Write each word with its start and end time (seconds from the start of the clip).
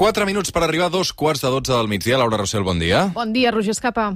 4 0.00 0.24
minuts 0.24 0.48
per 0.48 0.62
arribar 0.64 0.86
a 0.88 0.92
dos 0.94 1.10
quarts 1.12 1.42
de 1.44 1.48
12 1.52 1.74
del 1.74 1.88
migdia. 1.92 2.16
Laura 2.16 2.38
Rossell, 2.40 2.64
bon 2.64 2.78
dia. 2.80 3.10
Bon 3.12 3.34
dia, 3.34 3.50
Roger 3.52 3.74
Escapa. 3.76 4.14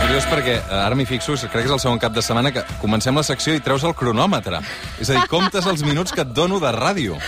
Curiós 0.00 0.30
perquè 0.32 0.54
eh, 0.56 0.80
ara 0.80 0.96
m'hi 0.96 1.04
fixo, 1.04 1.36
crec 1.44 1.66
que 1.66 1.68
és 1.68 1.76
el 1.76 1.82
segon 1.82 2.00
cap 2.00 2.16
de 2.16 2.24
setmana 2.24 2.54
que 2.56 2.64
comencem 2.80 3.20
la 3.20 3.26
secció 3.26 3.52
i 3.52 3.60
treus 3.60 3.84
el 3.84 3.92
cronòmetre. 3.92 4.64
És 4.96 5.12
a 5.12 5.18
dir, 5.18 5.28
comptes 5.28 5.68
els 5.68 5.84
minuts 5.84 6.16
que 6.16 6.24
et 6.24 6.32
dono 6.32 6.56
de 6.56 6.72
ràdio. 6.72 7.20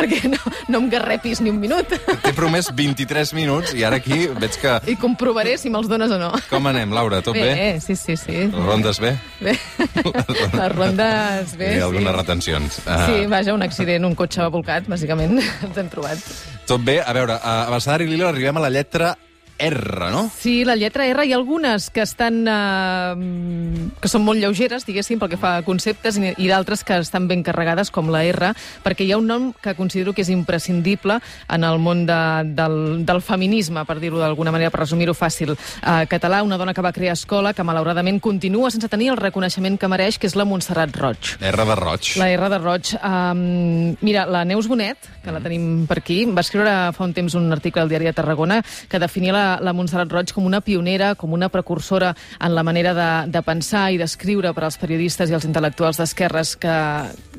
Perquè 0.00 0.30
no, 0.32 0.40
no 0.72 0.80
em 0.82 0.88
garrepis 0.92 1.42
ni 1.44 1.52
un 1.52 1.60
minut. 1.60 1.92
T'he 2.24 2.32
promès 2.36 2.70
23 2.76 3.34
minuts 3.36 3.74
i 3.76 3.84
ara 3.86 4.00
aquí 4.00 4.26
veig 4.40 4.56
que... 4.62 4.76
I 4.90 4.96
comprovaré 5.00 5.56
si 5.60 5.72
me'ls 5.72 5.90
dones 5.90 6.12
o 6.14 6.18
no. 6.20 6.30
Com 6.50 6.68
anem, 6.70 6.94
Laura? 6.96 7.20
Tot 7.24 7.36
bé? 7.36 7.48
Bé, 7.54 7.68
sí, 7.84 7.96
sí, 7.98 8.16
sí. 8.20 8.36
Les 8.48 8.66
rondes 8.66 9.00
bé? 9.02 9.14
Bé. 9.44 9.56
Les 10.60 10.72
rondes 10.74 11.56
bé, 11.60 11.74
ha 11.78 11.86
algunes 11.88 12.10
sí. 12.10 12.18
retencions. 12.18 12.82
Sí, 13.06 13.24
vaja, 13.30 13.54
un 13.56 13.66
accident, 13.66 14.08
un 14.08 14.16
cotxe 14.18 14.48
volcat, 14.52 14.88
bàsicament, 14.90 15.38
ens 15.68 15.80
hem 15.80 15.90
trobat. 15.92 16.30
Tot 16.70 16.84
bé? 16.86 17.00
A 17.04 17.12
veure, 17.16 17.36
a 17.36 17.64
Abecedari 17.68 18.08
Lila 18.08 18.30
arribem 18.30 18.56
a 18.56 18.64
la 18.64 18.72
lletra 18.72 19.14
R, 19.60 20.10
no? 20.10 20.30
Sí, 20.32 20.64
la 20.64 20.76
lletra 20.76 21.06
R 21.06 21.26
hi 21.26 21.32
ha 21.34 21.36
algunes 21.36 21.90
que 21.90 22.02
estan 22.02 22.42
eh, 22.48 23.90
que 24.00 24.08
són 24.10 24.24
molt 24.24 24.40
lleugeres, 24.40 24.86
diguéssim, 24.88 25.20
pel 25.20 25.30
que 25.32 25.38
fa 25.40 25.56
a 25.58 25.64
conceptes, 25.66 26.18
i, 26.18 26.32
i 26.40 26.48
d'altres 26.50 26.82
que 26.86 26.98
estan 27.04 27.28
ben 27.30 27.44
carregades, 27.46 27.92
com 27.92 28.10
la 28.12 28.22
R, 28.24 28.52
perquè 28.84 29.04
hi 29.06 29.12
ha 29.12 29.20
un 29.20 29.28
nom 29.28 29.50
que 29.52 29.74
considero 29.78 30.14
que 30.16 30.24
és 30.24 30.32
imprescindible 30.32 31.18
en 31.48 31.66
el 31.68 31.80
món 31.82 32.06
de, 32.08 32.20
del, 32.56 33.04
del 33.06 33.22
feminisme, 33.24 33.84
per 33.88 33.98
dir-ho 34.00 34.20
d'alguna 34.22 34.54
manera, 34.54 34.72
per 34.72 34.82
resumir-ho 34.84 35.14
fàcil. 35.16 35.54
Eh, 35.54 36.06
català, 36.10 36.42
una 36.46 36.58
dona 36.60 36.74
que 36.74 36.84
va 36.84 36.94
crear 36.96 37.16
escola, 37.18 37.52
que 37.54 37.66
malauradament 37.66 38.20
continua 38.24 38.70
sense 38.72 38.88
tenir 38.88 39.10
el 39.12 39.20
reconeixement 39.20 39.76
que 39.78 39.90
mereix, 39.90 40.18
que 40.18 40.30
és 40.30 40.36
la 40.38 40.48
Montserrat 40.48 40.96
Roig. 40.96 41.34
R 41.40 41.68
de 41.68 41.76
roig. 41.78 42.14
La 42.20 42.30
R 42.32 42.50
de 42.50 42.58
Roig. 42.58 42.94
Um, 43.04 43.96
mira, 44.00 44.24
la 44.26 44.44
Neus 44.44 44.68
Bonet, 44.70 45.10
que 45.24 45.34
la 45.34 45.42
tenim 45.42 45.84
per 45.90 46.00
aquí, 46.00 46.22
va 46.26 46.44
escriure 46.44 46.72
fa 46.96 47.04
un 47.06 47.14
temps 47.16 47.34
un 47.38 47.50
article 47.52 47.82
al 47.82 47.90
diari 47.90 48.08
de 48.08 48.14
Tarragona 48.16 48.60
que 48.88 49.00
definia 49.02 49.34
la, 49.34 49.44
la 49.62 49.74
Montserrat 49.74 50.12
Roig 50.12 50.34
com 50.36 50.46
una 50.46 50.60
pionera, 50.62 51.14
com 51.18 51.32
una 51.34 51.50
precursora 51.50 52.14
en 52.38 52.54
la 52.54 52.62
manera 52.66 52.94
de, 52.94 53.10
de 53.32 53.42
pensar 53.42 53.88
i 53.90 53.98
d'escriure 53.98 54.54
per 54.54 54.66
als 54.66 54.78
periodistes 54.80 55.30
i 55.30 55.36
els 55.36 55.46
intel·lectuals 55.48 55.98
d'esquerres 56.00 56.54
que, 56.60 56.76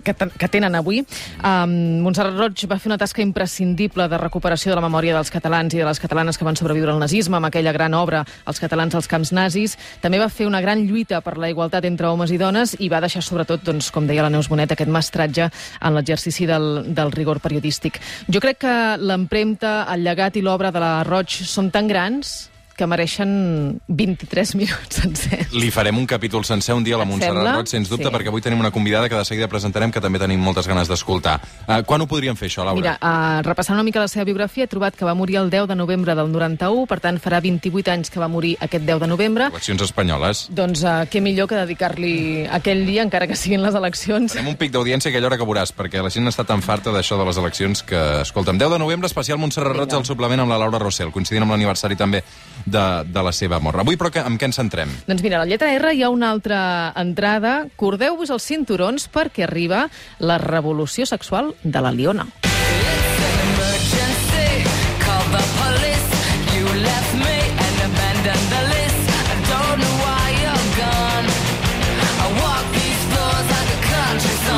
que, 0.03 0.13
que 0.13 0.49
tenen 0.51 0.75
avui. 0.75 1.01
Um, 1.39 2.01
Montserrat 2.03 2.35
Roig 2.37 2.65
va 2.69 2.79
fer 2.81 2.91
una 2.91 2.99
tasca 3.01 3.23
imprescindible 3.23 4.07
de 4.11 4.19
recuperació 4.19 4.73
de 4.73 4.79
la 4.79 4.85
memòria 4.85 5.15
dels 5.15 5.31
catalans 5.33 5.75
i 5.75 5.81
de 5.81 5.87
les 5.87 6.01
catalanes 6.01 6.37
que 6.37 6.47
van 6.47 6.57
sobreviure 6.59 6.91
al 6.93 7.01
nazisme 7.01 7.37
amb 7.37 7.47
aquella 7.47 7.73
gran 7.75 7.93
obra 7.97 8.25
Els 8.47 8.59
catalans 8.59 8.95
als 8.95 9.07
camps 9.07 9.31
nazis. 9.35 9.77
També 10.01 10.19
va 10.19 10.29
fer 10.29 10.47
una 10.47 10.61
gran 10.61 10.81
lluita 10.87 11.21
per 11.21 11.37
la 11.37 11.49
igualtat 11.51 11.85
entre 11.87 12.09
homes 12.09 12.31
i 12.33 12.39
dones 12.41 12.75
i 12.79 12.89
va 12.89 13.01
deixar 13.03 13.23
sobretot, 13.23 13.63
doncs, 13.63 13.91
com 13.93 14.07
deia 14.09 14.25
la 14.25 14.31
Neus 14.33 14.49
Bonet, 14.49 14.73
aquest 14.73 14.91
mestratge 14.91 15.49
en 15.79 15.95
l'exercici 15.95 16.47
del, 16.49 16.93
del 16.95 17.11
rigor 17.13 17.39
periodístic. 17.39 17.99
Jo 18.27 18.41
crec 18.43 18.61
que 18.65 18.75
l'empremta, 18.97 19.85
el 19.93 20.03
llegat 20.05 20.37
i 20.37 20.43
l'obra 20.45 20.71
de 20.73 20.81
la 20.81 20.93
Roig 21.07 21.29
són 21.29 21.71
tan 21.71 21.87
grans 21.87 22.00
grans 22.01 22.49
que 22.81 22.87
mereixen 22.89 23.77
23 23.87 24.55
minuts 24.57 24.97
sencers. 25.03 25.53
Li 25.53 25.69
farem 25.69 25.99
un 26.01 26.07
capítol 26.09 26.41
sencer 26.47 26.73
un 26.73 26.83
dia 26.83 26.97
a 26.97 27.01
la 27.01 27.05
Montserrat? 27.05 27.59
Roig, 27.59 27.69
sens 27.69 27.91
dubte, 27.91 28.07
Sí. 28.07 28.13
perquè 28.13 28.31
avui 28.31 28.41
tenim 28.41 28.59
una 28.59 28.71
convidada 28.73 29.07
que 29.07 29.15
de 29.15 29.25
seguida 29.25 29.47
presentarem 29.47 29.91
que 29.91 30.01
també 30.01 30.17
tenim 30.17 30.41
moltes 30.41 30.67
ganes 30.67 30.89
d'escoltar. 30.89 31.39
Uh, 31.67 31.83
quan 31.85 32.01
ho 32.01 32.07
podríem 32.09 32.35
fer, 32.35 32.49
això, 32.49 32.65
Laura? 32.65 32.79
Mira, 32.79 32.97
uh, 32.97 33.43
repassant 33.45 33.77
una 33.77 33.83
mica 33.85 33.99
la 33.99 34.07
seva 34.07 34.25
biografia, 34.25 34.63
he 34.65 34.67
trobat 34.71 34.95
que 34.97 35.05
va 35.05 35.13
morir 35.13 35.37
el 35.37 35.51
10 35.51 35.67
de 35.69 35.75
novembre 35.75 36.15
del 36.15 36.31
91, 36.31 36.87
per 36.89 36.99
tant 36.99 37.19
farà 37.21 37.39
28 37.39 37.91
anys 37.91 38.09
que 38.09 38.19
va 38.19 38.27
morir 38.27 38.55
aquest 38.59 38.83
10 38.83 38.99
de 38.99 39.07
novembre. 39.07 39.51
Eleccions 39.53 39.81
espanyoles. 39.85 40.47
Doncs 40.49 40.81
uh, 40.81 41.05
què 41.05 41.21
millor 41.21 41.47
que 41.51 41.55
dedicar-li 41.61 42.47
aquell 42.49 42.85
dia, 42.87 43.03
encara 43.05 43.27
que 43.29 43.35
siguin 43.37 43.61
les 43.61 43.75
eleccions. 43.77 44.33
Farem 44.33 44.49
un 44.49 44.57
pic 44.57 44.73
d'audiència 44.73 45.11
aquella 45.13 45.29
hora 45.29 45.37
que 45.37 45.45
veuràs, 45.45 45.75
perquè 45.75 46.01
la 46.01 46.09
gent 46.09 46.25
està 46.31 46.47
tan 46.47 46.65
farta 46.65 46.89
d'això 46.89 47.19
de 47.19 47.29
les 47.29 47.37
eleccions 47.37 47.83
que, 47.83 48.01
escolta'm, 48.25 48.57
10 48.57 48.73
de 48.73 48.79
novembre, 48.81 49.05
especial 49.05 49.37
Montserrat 49.37 49.77
Roig 49.77 49.93
al 49.93 50.05
suplement 50.05 50.39
amb 50.41 50.49
la 50.49 50.57
Laura 50.57 50.79
Rossell, 50.79 51.11
coincidint 51.11 51.43
amb 51.43 51.51
l'aniversari 51.53 51.95
també 51.95 52.23
de, 52.71 52.85
de 53.07 53.23
la 53.23 53.33
seva 53.35 53.59
mort. 53.63 53.81
Avui, 53.83 53.99
però, 53.99 54.11
que, 54.13 54.23
amb 54.23 54.39
què 54.39 54.49
ens 54.49 54.59
centrem? 54.61 54.93
Doncs 55.07 55.25
mira, 55.25 55.39
a 55.39 55.43
la 55.43 55.49
lletra 55.49 55.73
R 55.75 55.93
hi 55.95 56.05
ha 56.05 56.11
una 56.13 56.31
altra 56.31 56.61
entrada. 56.99 57.65
Cordeu-vos 57.75 58.31
els 58.33 58.47
cinturons 58.47 59.09
perquè 59.11 59.45
arriba 59.47 59.87
la 60.19 60.39
revolució 60.41 61.05
sexual 61.09 61.53
de 61.63 61.83
la 61.83 61.91
Liona. 61.91 62.29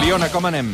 Liona, 0.03 0.27
com 0.29 0.45
anem? 0.45 0.67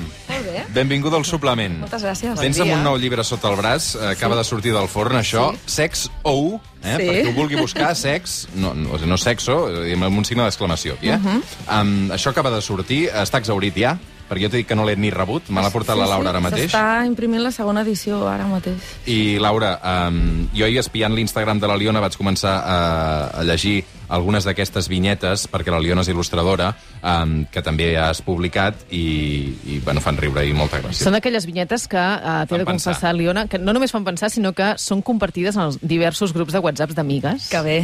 Benvinguda 0.74 1.18
al 1.18 1.26
suplement. 1.26 1.80
Moltes 1.82 2.04
gràcies. 2.06 2.36
Tens 2.40 2.60
amb 2.62 2.76
un 2.76 2.84
nou 2.86 2.98
llibre 3.02 3.24
sota 3.26 3.50
el 3.50 3.58
braç, 3.58 3.96
acaba 4.12 4.36
de 4.38 4.44
sortir 4.46 4.74
del 4.76 4.88
forn, 4.92 5.18
això, 5.18 5.50
Sex 5.66 6.10
O, 6.24 6.60
eh, 6.84 6.96
Sí. 6.98 7.08
perquè 7.08 7.28
ho 7.30 7.34
vulgui 7.34 7.56
buscar, 7.56 7.96
sex, 7.96 8.48
no, 8.56 8.74
no, 8.74 8.98
no 8.98 9.18
sexo, 9.18 9.84
eh, 9.84 9.94
amb 9.94 10.18
un 10.18 10.26
signe 10.26 10.44
d'exclamació 10.44 10.94
aquí, 10.94 11.10
eh? 11.10 11.18
Mhm. 11.18 11.42
um, 11.70 12.10
això 12.12 12.30
acaba 12.30 12.52
de 12.52 12.62
sortir, 12.62 13.10
està 13.10 13.40
exaurit 13.40 13.76
ja, 13.76 13.98
perquè 14.30 14.44
jo 14.44 14.50
t'he 14.50 14.58
dit 14.58 14.68
que 14.68 14.76
no 14.76 14.86
l'he 14.86 14.96
ni 14.96 15.10
rebut, 15.10 15.50
me 15.50 15.62
l'ha 15.62 15.72
portat 15.72 15.98
la 15.98 16.06
Laura 16.06 16.30
ara 16.30 16.40
mateix. 16.40 16.70
S'està 16.72 17.04
imprimint 17.06 17.42
la 17.42 17.52
segona 17.52 17.82
edició 17.82 18.28
ara 18.30 18.46
mateix. 18.46 18.78
I, 19.08 19.40
Laura, 19.40 19.80
um, 20.08 20.48
jo 20.54 20.66
ahir 20.66 20.78
espiant 20.78 21.16
l'Instagram 21.16 21.60
de 21.60 21.68
la 21.68 21.76
Liona 21.76 22.00
vaig 22.00 22.16
començar 22.16 22.62
a, 22.64 23.40
a 23.40 23.44
llegir 23.44 23.84
algunes 24.08 24.44
d'aquestes 24.46 24.88
vinyetes, 24.88 25.48
perquè 25.50 25.72
la 25.72 25.80
Liona 25.80 26.02
és 26.02 26.10
il·lustradora, 26.10 26.76
um, 27.04 27.46
que 27.52 27.62
també 27.66 27.92
has 28.00 28.22
publicat, 28.26 28.76
i, 28.92 29.54
i 29.66 29.80
bueno, 29.86 30.02
fan 30.02 30.18
riure 30.18 30.46
i 30.48 30.54
molta 30.54 30.80
gràcia. 30.82 31.04
Són 31.08 31.16
aquelles 31.18 31.46
vinyetes 31.48 31.88
que, 31.92 32.00
uh, 32.00 32.46
t'he 32.50 32.58
de 32.62 32.66
pensar. 32.68 32.94
confessar, 32.94 33.14
Liona, 33.16 33.48
que 33.48 33.60
no 33.60 33.74
només 33.76 33.92
fan 33.92 34.06
pensar, 34.08 34.30
sinó 34.34 34.54
que 34.54 34.74
són 34.82 35.02
compartides 35.06 35.56
en 35.58 35.68
els 35.70 35.80
diversos 35.82 36.34
grups 36.34 36.54
de 36.56 36.60
WhatsApps 36.64 36.96
d'amigues. 36.98 37.50
Que 37.52 37.62
bé. 37.66 37.78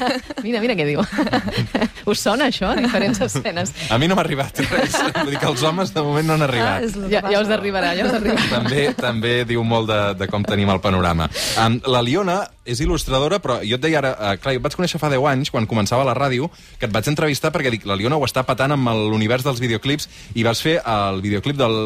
mira, 0.46 0.60
mira 0.60 0.76
què 0.78 0.86
diu. 0.88 1.00
Us 2.10 2.20
sona 2.22 2.48
això, 2.50 2.72
diferents 2.78 3.20
escenes? 3.24 3.72
A 3.92 3.98
mi 4.00 4.08
no 4.08 4.16
m'ha 4.18 4.24
arribat 4.24 4.60
res. 4.70 4.94
Vull 5.20 5.32
dir 5.34 5.38
que 5.40 5.48
els 5.50 5.62
homes 5.66 5.92
de 5.94 6.02
moment 6.04 6.26
no 6.30 6.36
han 6.38 6.44
arribat. 6.46 6.86
Ah, 6.90 7.08
Ja, 7.10 7.20
ja 7.30 7.40
us 7.42 7.48
arribarà, 7.52 7.92
ja 7.96 8.04
us 8.06 8.14
arribarà. 8.16 8.46
també 8.50 8.82
també 8.98 9.32
diu 9.48 9.62
molt 9.66 9.88
de, 9.90 10.00
de 10.20 10.28
com 10.30 10.44
tenim 10.46 10.70
el 10.70 10.80
panorama. 10.84 11.28
Um, 11.60 11.80
la 11.90 12.02
Liona 12.04 12.38
és 12.70 12.80
il·lustradora, 12.84 13.40
però 13.42 13.58
jo 13.66 13.78
et 13.78 13.82
deia 13.82 13.98
ara... 14.02 14.10
Uh, 14.14 14.34
clar, 14.40 14.52
jo 14.54 14.60
et 14.60 14.64
vaig 14.66 14.76
conèixer 14.78 15.00
fa 15.02 15.08
10 15.10 15.24
anys, 15.32 15.50
quan 15.50 15.66
començava 15.70 16.04
la 16.06 16.14
ràdio, 16.14 16.50
que 16.78 16.86
et 16.86 16.92
vaig 16.94 17.08
entrevistar 17.10 17.50
perquè 17.54 17.72
dic, 17.72 17.86
la 17.88 17.96
Liona 17.98 18.18
ho 18.20 18.24
està 18.28 18.44
patant 18.46 18.59
amb 18.68 18.90
l'univers 19.10 19.44
dels 19.46 19.60
videoclips 19.62 20.08
i 20.36 20.44
vas 20.44 20.60
fer 20.60 20.76
el 20.84 21.22
videoclip 21.24 21.56
del 21.56 21.76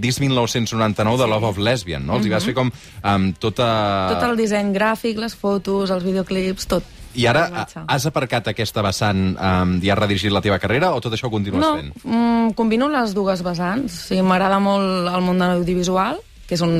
disc 0.00 0.20
1999 0.22 1.18
de 1.18 1.26
Love 1.26 1.46
of 1.50 1.58
Lesbian, 1.58 2.06
no? 2.06 2.16
Els 2.20 2.26
hi 2.26 2.30
vas 2.30 2.44
fer 2.46 2.54
com 2.54 2.70
um, 2.70 3.26
tota... 3.42 3.66
Tot 4.14 4.28
el 4.30 4.36
disseny 4.38 4.70
gràfic, 4.76 5.18
les 5.18 5.34
fotos, 5.34 5.90
els 5.90 6.04
videoclips, 6.06 6.66
tot. 6.70 6.84
I 7.18 7.24
ara 7.26 7.66
has 7.90 8.04
aparcat 8.06 8.46
aquesta 8.52 8.84
vessant 8.86 9.32
um, 9.34 9.72
i 9.82 9.90
has 9.90 9.98
redirigit 9.98 10.30
la 10.30 10.40
teva 10.44 10.60
carrera 10.62 10.92
o 10.94 11.00
tot 11.02 11.16
això 11.16 11.26
ho 11.26 11.32
continues 11.34 11.58
No, 11.64 11.72
fent? 11.74 11.90
mm, 12.04 12.52
combino 12.54 12.86
les 12.92 13.14
dues 13.18 13.42
vessants. 13.42 13.96
Sí, 14.12 14.20
M'agrada 14.22 14.60
molt 14.62 15.10
el 15.10 15.24
món 15.26 15.40
de 15.42 15.48
l'audiovisual, 15.50 16.20
que 16.46 16.54
és 16.54 16.62
on 16.62 16.76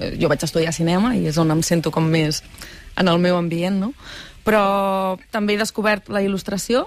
eh, 0.00 0.16
jo 0.18 0.26
vaig 0.32 0.42
estudiar 0.42 0.74
cinema 0.74 1.14
i 1.14 1.28
és 1.30 1.38
on 1.38 1.54
em 1.54 1.62
sento 1.62 1.92
com 1.94 2.10
més 2.10 2.42
en 2.98 3.06
el 3.06 3.22
meu 3.22 3.38
ambient, 3.38 3.78
no? 3.78 3.92
Però 4.48 5.18
també 5.30 5.54
he 5.54 5.60
descobert 5.60 6.08
la 6.10 6.22
il·lustració 6.24 6.86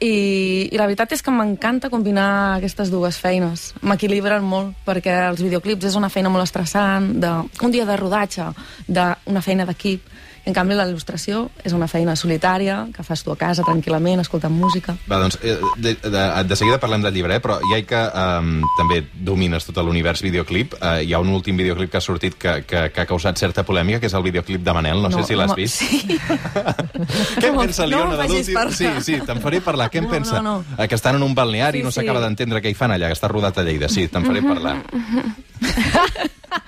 i, 0.00 0.68
i 0.72 0.76
la 0.76 0.86
veritat 0.86 1.14
és 1.16 1.22
que 1.24 1.32
m'encanta 1.32 1.90
combinar 1.92 2.56
aquestes 2.56 2.90
dues 2.92 3.18
feines. 3.20 3.70
M'equilibren 3.86 4.44
molt, 4.44 4.74
perquè 4.86 5.14
els 5.30 5.42
videoclips 5.44 5.88
és 5.88 5.96
una 5.98 6.10
feina 6.12 6.32
molt 6.32 6.44
estressant, 6.44 7.14
de, 7.22 7.32
un 7.64 7.74
dia 7.74 7.86
de 7.88 7.96
rodatge, 7.96 8.50
d'una 8.88 9.44
feina 9.44 9.66
d'equip. 9.68 10.04
En 10.46 10.54
canvi, 10.54 10.76
la 10.78 10.84
il·lustració 10.86 11.48
és 11.66 11.72
una 11.74 11.88
feina 11.90 12.12
solitària, 12.14 12.84
que 12.94 13.02
fas 13.02 13.24
tu 13.26 13.32
a 13.32 13.36
casa 13.36 13.64
tranquil·lament, 13.66 14.20
escoltant 14.22 14.52
música. 14.54 14.92
Va, 15.10 15.16
doncs, 15.18 15.40
eh, 15.42 15.56
de, 15.82 15.96
de, 16.04 16.20
de 16.46 16.56
seguida 16.58 16.78
parlem 16.78 17.02
del 17.02 17.16
llibre, 17.16 17.34
eh? 17.34 17.42
però 17.42 17.56
ja 17.66 17.80
que 17.82 17.98
um, 18.22 18.60
també 18.78 19.00
domines 19.26 19.66
tot 19.66 19.80
l'univers 19.82 20.22
videoclip, 20.22 20.76
uh, 20.78 21.00
hi 21.02 21.10
ha 21.12 21.18
un 21.18 21.32
últim 21.34 21.58
videoclip 21.58 21.90
que 21.90 21.98
ha 21.98 22.04
sortit 22.04 22.36
que, 22.38 22.60
que, 22.62 22.84
que 22.94 23.02
ha 23.02 23.06
causat 23.10 23.42
certa 23.42 23.64
polèmica, 23.66 23.98
que 23.98 24.06
és 24.06 24.14
el 24.14 24.22
videoclip 24.22 24.62
de 24.62 24.76
Manel, 24.78 25.02
no, 25.02 25.10
No, 25.10 25.18
sé 25.18 25.32
si 25.32 25.34
l'has 25.40 25.54
vist. 25.58 25.82
sí. 25.82 26.20
Què 27.40 27.48
en 27.50 27.56
No, 27.56 27.64
pensa, 27.66 27.82
no 27.82 27.90
Liona, 27.90 28.14
em 28.14 28.22
de 28.22 28.28
l'últim? 28.36 28.70
Sí, 28.78 28.86
sí, 29.02 29.18
te'n 29.26 29.42
faré 29.42 29.60
parlar. 29.66 29.90
Què 29.90 29.98
en 29.98 30.06
No, 30.06 30.10
pensa? 30.14 30.38
no, 30.40 30.60
no. 30.62 30.76
Eh, 30.78 30.86
Que 30.86 30.94
estan 30.94 31.16
en 31.18 31.26
un 31.26 31.34
balneari 31.34 31.78
i 31.78 31.82
Sí, 31.82 31.84
no 31.84 31.90
sí. 31.90 32.00
s'acaba 32.00 32.20
d'entendre 32.22 32.62
què 32.62 32.70
hi 32.70 32.78
fan 32.78 32.94
allà, 32.94 33.10
que 33.10 33.18
està 33.18 33.26
rodat 33.32 33.58
a 33.58 33.64
Lleida. 33.66 33.88
Sí, 33.90 34.06
te'n 34.06 34.24
faré 34.24 34.42
parlar. 34.46 34.78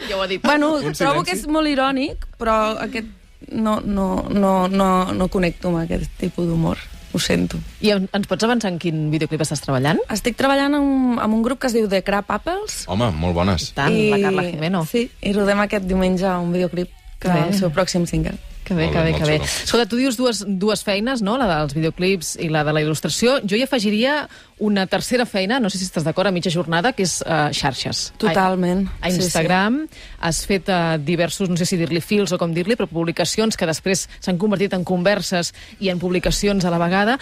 Ja 0.09 0.17
ho 0.17 0.23
ha 0.23 0.27
dit. 0.27 0.43
Bueno, 0.43 0.75
trobo 0.97 1.23
que 1.25 1.33
és 1.37 1.47
molt 1.49 1.69
irònic, 1.71 2.27
però 2.41 2.75
aquest 2.83 3.07
no, 3.53 3.81
no, 3.81 4.27
no, 4.31 4.69
no, 4.69 5.12
no 5.12 5.29
connecto 5.29 5.69
amb 5.69 5.79
aquest 5.85 6.11
tipus 6.19 6.47
d'humor. 6.47 6.79
Ho 7.12 7.19
sento. 7.19 7.56
I 7.81 7.91
en- 7.95 8.09
ens 8.12 8.27
pots 8.29 8.45
avançar 8.45 8.69
en 8.71 8.79
quin 8.79 9.11
videoclip 9.11 9.41
estàs 9.41 9.62
treballant? 9.65 9.99
Estic 10.12 10.37
treballant 10.37 10.75
amb, 10.77 11.19
amb 11.19 11.35
un 11.35 11.43
grup 11.43 11.59
que 11.59 11.67
es 11.71 11.73
diu 11.73 11.89
The 11.89 12.03
Crab 12.05 12.27
Apples. 12.29 12.83
Home, 12.87 13.11
molt 13.17 13.35
bones. 13.35 13.71
Tant, 13.73 13.95
la 14.11 14.19
Carla 14.27 14.45
Jimeno. 14.45 14.85
Sí, 14.85 15.06
i 15.23 15.33
rodem 15.33 15.59
aquest 15.65 15.85
diumenge 15.89 16.29
un 16.37 16.53
videoclip 16.53 16.91
que 17.19 17.29
Bé. 17.33 17.39
és 17.49 17.55
el 17.55 17.59
seu 17.62 17.71
pròxim 17.73 18.05
single. 18.06 18.37
Que 18.69 18.75
bé, 18.76 18.91
que 18.93 19.00
bé, 19.00 19.15
que 19.17 19.25
bé. 19.25 19.37
Escolta, 19.41 19.87
tu 19.88 19.97
dius 19.97 20.19
dues, 20.19 20.43
dues 20.47 20.82
feines, 20.85 21.23
no? 21.25 21.38
La 21.41 21.47
dels 21.49 21.73
videoclips 21.73 22.35
i 22.44 22.50
la 22.53 22.61
de 22.69 22.75
la 22.76 22.82
il·lustració. 22.85 23.38
Jo 23.49 23.56
hi 23.56 23.65
afegiria 23.65 24.26
una 24.59 24.85
tercera 24.91 25.25
feina, 25.25 25.61
no 25.62 25.70
sé 25.70 25.79
si 25.79 25.87
estàs 25.87 26.05
d'acord, 26.05 26.29
a 26.29 26.35
mitja 26.35 26.50
jornada, 26.50 26.91
que 26.93 27.05
és 27.06 27.20
uh, 27.23 27.49
xarxes. 27.55 28.09
Totalment. 28.19 28.85
A, 28.99 29.06
a 29.06 29.11
Sí, 29.11 29.17
sí. 29.23 29.25
Instagram 29.29 29.79
has 30.20 30.43
fet 30.44 30.69
uh, 30.69 30.99
diversos, 31.00 31.49
no 31.49 31.56
sé 31.56 31.65
si 31.65 31.79
dir-li 31.79 32.03
fils 32.05 32.35
o 32.35 32.38
com 32.38 32.53
dir-li, 32.53 32.76
però 32.76 32.88
publicacions 32.91 33.56
que 33.56 33.69
després 33.70 34.05
s'han 34.20 34.37
convertit 34.37 34.75
en 34.76 34.85
converses 34.85 35.53
i 35.81 35.88
en 35.93 36.03
publicacions 36.03 36.67
a 36.67 36.73
la 36.75 36.81
vegada, 36.82 37.17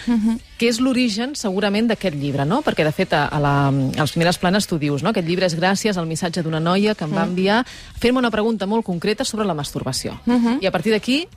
que 0.57 0.67
és 0.67 0.81
l'origen, 0.81 1.35
segurament, 1.37 1.87
d'aquest 1.87 2.17
llibre, 2.17 2.43
no? 2.49 2.63
Perquè, 2.65 2.83
de 2.83 2.91
fet, 2.91 3.13
a, 3.13 3.27
a, 3.29 3.39
la, 3.39 3.53
a 3.69 4.01
les 4.01 4.11
primeres 4.17 4.41
planes 4.41 4.67
tu 4.67 4.81
dius, 4.81 5.05
no? 5.05 5.13
Aquest 5.13 5.29
llibre 5.29 5.45
és 5.47 5.55
gràcies 5.55 5.95
al 5.97 6.09
missatge 6.09 6.41
d'una 6.43 6.59
noia 6.59 6.95
que 6.97 7.05
em 7.05 7.13
va 7.15 7.23
enviar 7.29 7.61
fent-me 8.01 8.19
una 8.19 8.33
pregunta 8.33 8.65
molt 8.67 8.83
concreta 8.83 9.23
sobre 9.23 9.45
la 9.45 9.53
masturbació. 9.53 10.17
I 10.61 10.65
a 10.67 10.73
partir 10.73 10.91
d'aquí 10.91 11.27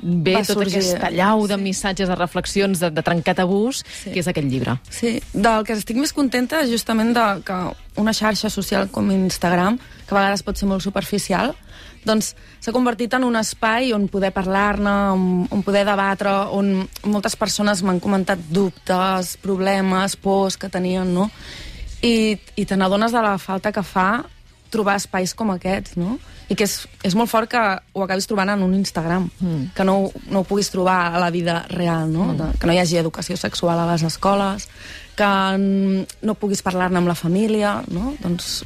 ve 0.00 0.34
Va 0.36 0.42
tota 0.46 0.60
sorgir, 0.60 0.78
aquesta 0.82 1.10
llau 1.10 1.46
de 1.46 1.56
sí. 1.56 1.62
missatges, 1.62 2.08
de 2.08 2.14
reflexions, 2.14 2.80
de, 2.80 2.90
de 2.90 3.02
trencar 3.02 3.34
tabús, 3.34 3.84
Sí. 4.02 4.12
que 4.12 4.20
és 4.20 4.28
aquest 4.28 4.46
llibre. 4.48 4.78
Sí, 4.90 5.18
del 5.32 5.64
que 5.64 5.74
estic 5.74 5.96
més 5.98 6.12
contenta 6.12 6.62
és 6.62 6.70
justament 6.70 7.14
de 7.16 7.26
que 7.44 7.58
una 7.98 8.12
xarxa 8.14 8.50
social 8.50 8.88
com 8.90 9.10
Instagram, 9.10 9.78
que 10.06 10.14
a 10.14 10.18
vegades 10.18 10.42
pot 10.46 10.56
ser 10.56 10.68
molt 10.70 10.82
superficial, 10.82 11.54
doncs 12.06 12.34
s'ha 12.62 12.72
convertit 12.72 13.12
en 13.18 13.24
un 13.26 13.36
espai 13.36 13.92
on 13.92 14.06
poder 14.08 14.30
parlar-ne, 14.32 14.92
on, 15.12 15.46
on 15.50 15.62
poder 15.66 15.84
debatre, 15.84 16.30
on 16.54 16.88
moltes 17.04 17.34
persones 17.36 17.82
m'han 17.82 17.98
comentat 18.00 18.38
dubtes, 18.50 19.36
problemes, 19.42 20.14
pors 20.16 20.56
que 20.56 20.70
tenien, 20.72 21.10
no? 21.12 21.28
I, 22.00 22.38
i 22.54 22.64
te 22.64 22.76
n'adones 22.78 23.10
de 23.12 23.20
la 23.24 23.36
falta 23.42 23.72
que 23.74 23.82
fa 23.82 24.22
trobar 24.72 24.96
espais 25.00 25.34
com 25.34 25.52
aquests, 25.54 25.96
no? 26.00 26.18
I 26.48 26.56
que 26.56 26.64
és, 26.64 26.78
és 27.04 27.14
molt 27.18 27.30
fort 27.30 27.50
que 27.52 27.60
ho 27.60 28.04
acabis 28.04 28.28
trobant 28.28 28.52
en 28.52 28.62
un 28.64 28.74
Instagram, 28.76 29.28
mm. 29.40 29.62
que 29.76 29.84
no, 29.84 29.98
no 30.32 30.42
ho 30.42 30.48
puguis 30.48 30.70
trobar 30.72 31.12
a 31.12 31.20
la 31.20 31.30
vida 31.34 31.60
real, 31.72 32.08
no? 32.12 32.32
De, 32.38 32.50
que 32.58 32.68
no 32.68 32.76
hi 32.76 32.80
hagi 32.82 33.00
educació 33.00 33.36
sexual 33.36 33.80
a 33.80 33.88
les 33.92 34.06
escoles, 34.08 34.68
que 35.18 35.30
no 35.58 36.38
puguis 36.38 36.62
parlar-ne 36.64 37.00
amb 37.00 37.10
la 37.10 37.18
família, 37.18 37.78
no? 37.92 38.14
Doncs 38.22 38.62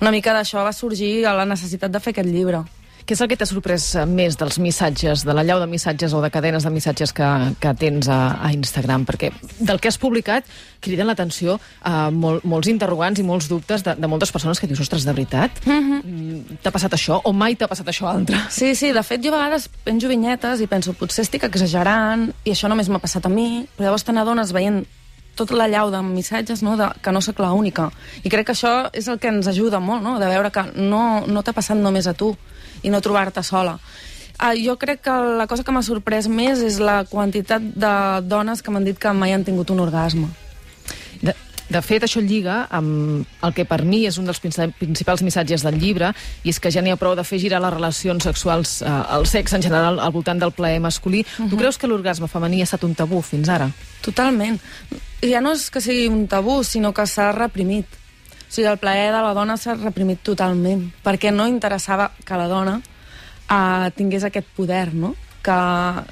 una 0.00 0.12
mica 0.12 0.34
d'això 0.36 0.64
va 0.66 0.72
sorgir 0.76 1.24
a 1.26 1.34
la 1.36 1.48
necessitat 1.48 1.92
de 1.92 2.00
fer 2.02 2.14
aquest 2.14 2.28
llibre. 2.28 2.62
Què 3.02 3.16
és 3.16 3.22
el 3.24 3.30
que 3.30 3.36
t'ha 3.38 3.48
sorprès 3.48 3.88
eh, 3.98 4.04
més 4.06 4.36
dels 4.38 4.58
missatges, 4.62 5.24
de 5.26 5.34
la 5.34 5.42
llau 5.46 5.58
de 5.62 5.66
missatges 5.70 6.14
o 6.14 6.20
de 6.22 6.30
cadenes 6.30 6.62
de 6.66 6.70
missatges 6.70 7.12
que, 7.16 7.28
que 7.62 7.72
tens 7.78 8.08
a, 8.12 8.20
a 8.38 8.52
Instagram? 8.54 9.06
Perquè 9.08 9.32
del 9.58 9.80
que 9.82 9.90
has 9.90 9.98
publicat 9.98 10.46
criden 10.82 11.10
l'atenció 11.10 11.58
a 11.86 12.10
mol, 12.14 12.40
molts 12.46 12.70
interrogants 12.70 13.18
i 13.18 13.26
molts 13.26 13.48
dubtes 13.50 13.84
de, 13.86 13.96
de 13.98 14.10
moltes 14.10 14.32
persones 14.34 14.62
que 14.62 14.70
dius, 14.70 14.82
ostres, 14.84 15.06
de 15.06 15.14
veritat? 15.14 15.62
Mm 15.66 16.58
T'ha 16.62 16.70
passat 16.74 16.94
això? 16.94 17.18
O 17.26 17.32
mai 17.34 17.56
t'ha 17.58 17.68
passat 17.70 17.88
això 17.90 18.06
altre? 18.10 18.38
Sí, 18.52 18.72
sí, 18.78 18.92
de 18.94 19.02
fet 19.06 19.22
jo 19.24 19.32
a 19.32 19.38
vegades 19.38 19.68
penjo 19.84 20.10
vinyetes 20.10 20.62
i 20.62 20.68
penso 20.70 20.94
potser 20.98 21.24
estic 21.26 21.46
exagerant 21.48 22.28
i 22.44 22.54
això 22.54 22.70
només 22.70 22.90
m'ha 22.90 23.00
passat 23.02 23.26
a 23.26 23.32
mi, 23.32 23.64
però 23.76 23.88
llavors 23.88 24.06
te 24.06 24.14
n'adones 24.14 24.52
veient 24.54 24.82
tota 25.36 25.56
la 25.56 25.68
llau 25.68 25.90
de 25.90 26.02
missatges 26.04 26.62
no? 26.62 26.76
de, 26.76 26.88
que 27.02 27.12
no 27.12 27.22
sóc 27.24 27.40
l'única. 27.40 27.88
I 28.22 28.30
crec 28.32 28.46
que 28.48 28.56
això 28.56 28.74
és 28.92 29.08
el 29.08 29.18
que 29.18 29.30
ens 29.32 29.48
ajuda 29.48 29.80
molt, 29.80 30.04
no? 30.04 30.18
de 30.20 30.28
veure 30.28 30.52
que 30.52 30.66
no, 30.76 31.24
no 31.26 31.42
t'ha 31.42 31.56
passat 31.56 31.78
només 31.78 32.06
a 32.06 32.14
tu 32.14 32.34
i 32.82 32.90
no 32.90 33.00
trobar-te 33.00 33.42
sola. 33.42 33.78
Uh, 34.42 34.56
jo 34.58 34.74
crec 34.80 35.02
que 35.04 35.12
la 35.38 35.46
cosa 35.46 35.62
que 35.62 35.70
m'ha 35.70 35.82
sorprès 35.86 36.26
més 36.26 36.58
és 36.64 36.80
la 36.82 37.04
quantitat 37.04 37.62
de 37.62 37.92
dones 38.26 38.62
que 38.62 38.70
m'han 38.74 38.84
dit 38.84 38.98
que 38.98 39.12
mai 39.14 39.32
han 39.36 39.44
tingut 39.44 39.70
un 39.70 39.78
orgasme. 39.84 40.26
De, 41.22 41.34
de 41.70 41.80
fet, 41.84 42.02
això 42.02 42.18
lliga 42.20 42.66
amb 42.74 43.22
el 43.46 43.54
que 43.54 43.64
per 43.68 43.82
mi 43.86 44.00
és 44.08 44.18
un 44.18 44.26
dels 44.26 44.40
princi- 44.42 44.72
principals 44.80 45.22
missatges 45.22 45.62
del 45.62 45.78
llibre, 45.78 46.10
i 46.42 46.50
és 46.50 46.58
que 46.58 46.72
ja 46.74 46.82
n'hi 46.82 46.90
ha 46.90 46.98
prou 46.98 47.14
de 47.14 47.22
fer 47.24 47.38
girar 47.38 47.60
les 47.62 47.72
relacions 47.76 48.24
sexuals, 48.26 48.80
eh, 48.82 48.90
el 49.14 49.28
sexe 49.30 49.56
en 49.60 49.62
general, 49.68 50.00
al 50.00 50.12
voltant 50.12 50.40
del 50.42 50.50
plaer 50.52 50.80
masculí. 50.82 51.22
Tu 51.38 51.56
creus 51.56 51.78
que 51.78 51.86
l'orgasme 51.86 52.26
femení 52.28 52.60
ha 52.64 52.66
estat 52.66 52.82
un 52.88 52.96
tabú 52.98 53.22
fins 53.22 53.48
ara? 53.48 53.70
Totalment. 54.02 54.58
Ja 55.22 55.40
no 55.40 55.52
és 55.54 55.68
que 55.70 55.80
sigui 55.80 56.08
un 56.10 56.26
tabú, 56.26 56.64
sinó 56.64 56.90
que 56.92 57.06
s'ha 57.06 57.30
reprimit. 57.32 57.86
O 58.52 58.54
sigui, 58.54 58.68
el 58.68 58.76
plaer 58.76 59.14
de 59.14 59.20
la 59.24 59.32
dona 59.32 59.54
s'ha 59.56 59.72
reprimit 59.78 60.18
totalment, 60.20 60.82
perquè 61.00 61.30
no 61.32 61.46
interessava 61.48 62.10
que 62.20 62.36
la 62.36 62.50
dona 62.50 62.74
uh, 63.48 63.86
tingués 63.96 64.26
aquest 64.28 64.50
poder, 64.52 64.90
no? 64.92 65.14
Que, 65.40 65.56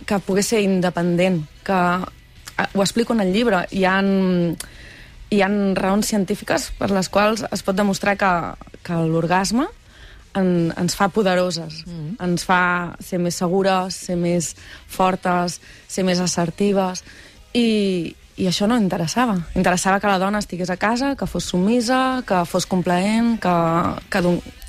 que 0.08 0.19
pogués 0.25 0.48
ser 0.48 0.62
independent, 0.64 1.42
que 1.69 1.76
uh, 2.00 2.06
ho 2.64 2.81
explico 2.81 3.12
en 3.12 3.20
el 3.26 3.34
llibre, 3.34 3.66
hi 3.76 3.84
ha, 3.84 3.98
hi 4.00 5.42
ha 5.44 5.50
raons 5.76 6.08
científiques 6.08 6.70
per 6.81 6.88
les 6.96 7.12
quals 7.12 7.44
es 7.44 7.60
pot 7.66 7.76
demostrar 7.76 8.16
que, 8.16 8.32
que 8.88 8.96
l'orgasme 9.04 9.69
en, 10.32 10.72
ens 10.81 10.96
fa 10.96 11.10
poderoses, 11.12 11.82
mm. 11.84 12.14
ens 12.25 12.48
fa 12.48 12.62
ser 13.04 13.20
més 13.20 13.37
segures, 13.37 14.00
ser 14.08 14.16
més 14.16 14.54
fortes, 14.88 15.60
ser 15.92 16.08
més 16.08 16.25
assertives, 16.25 17.04
i, 17.52 18.16
i 18.36 18.46
això 18.48 18.68
no 18.70 18.78
interessava. 18.78 19.36
Interessava 19.58 20.00
que 20.00 20.10
la 20.10 20.20
dona 20.22 20.40
estigués 20.42 20.70
a 20.70 20.78
casa, 20.80 21.14
que 21.16 21.26
fos 21.26 21.48
sumisa, 21.52 22.22
que 22.26 22.44
fos 22.46 22.66
complaent, 22.66 23.38
que, 23.42 23.54
que, 24.12 24.22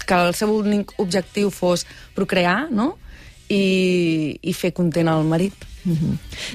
que 0.07 0.19
el 0.27 0.33
seu 0.35 0.53
únic 0.57 0.95
objectiu 0.97 1.51
fos 1.53 1.85
procrear, 2.15 2.67
no?, 2.71 2.95
i, 3.51 4.39
i 4.41 4.53
fer 4.55 4.71
content 4.71 5.11
al 5.11 5.25
marit. 5.27 5.67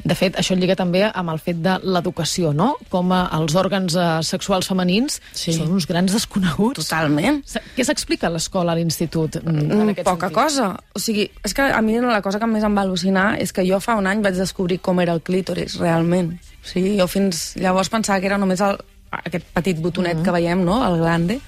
De 0.04 0.14
fet, 0.14 0.36
això 0.38 0.54
lliga 0.56 0.76
també 0.78 1.02
amb 1.08 1.30
el 1.32 1.38
fet 1.42 1.56
de 1.62 1.76
l'educació, 1.82 2.52
no? 2.54 2.76
Com 2.92 3.10
eh, 3.12 3.22
els 3.38 3.54
òrgans 3.58 3.96
eh, 3.98 4.06
sexuals 4.22 4.68
femenins 4.70 5.20
Sí. 5.32 5.52
són 5.56 5.72
uns 5.72 5.86
grans 5.86 6.12
desconeguts. 6.12 6.84
Totalment. 6.84 7.42
Què 7.76 7.84
s'explica 7.84 8.28
a 8.28 8.30
l'escola, 8.30 8.72
a 8.72 8.76
l'institut? 8.78 9.40
mm, 9.42 9.66
Mm, 9.66 9.94
poca 10.04 10.28
sentit? 10.28 10.34
cosa. 10.36 10.68
O 10.94 10.98
sigui, 11.02 11.30
és 11.44 11.54
que 11.54 11.62
a 11.62 11.82
mi 11.82 11.98
la 12.00 12.22
cosa 12.22 12.38
que 12.38 12.46
més 12.46 12.62
em 12.64 12.74
va 12.76 12.82
al·lucinar 12.84 13.38
és 13.40 13.52
que 13.52 13.64
jo 13.66 13.80
fa 13.80 13.96
un 13.96 14.06
any 14.06 14.22
vaig 14.22 14.34
descobrir 14.36 14.78
com 14.80 15.00
era 15.00 15.12
el 15.12 15.20
clítoris, 15.22 15.78
realment. 15.78 16.34
O 16.64 16.68
sigui, 16.68 16.96
jo 16.98 17.06
fins 17.06 17.54
llavors 17.56 17.88
pensava 17.88 18.20
que 18.20 18.26
era 18.26 18.38
només 18.38 18.60
el, 18.60 18.76
aquest 19.10 19.44
petit 19.54 19.78
botonet 19.80 20.22
que 20.22 20.30
veiem, 20.30 20.62
no?, 20.64 20.84
el 20.86 20.98
glande. 21.00 21.40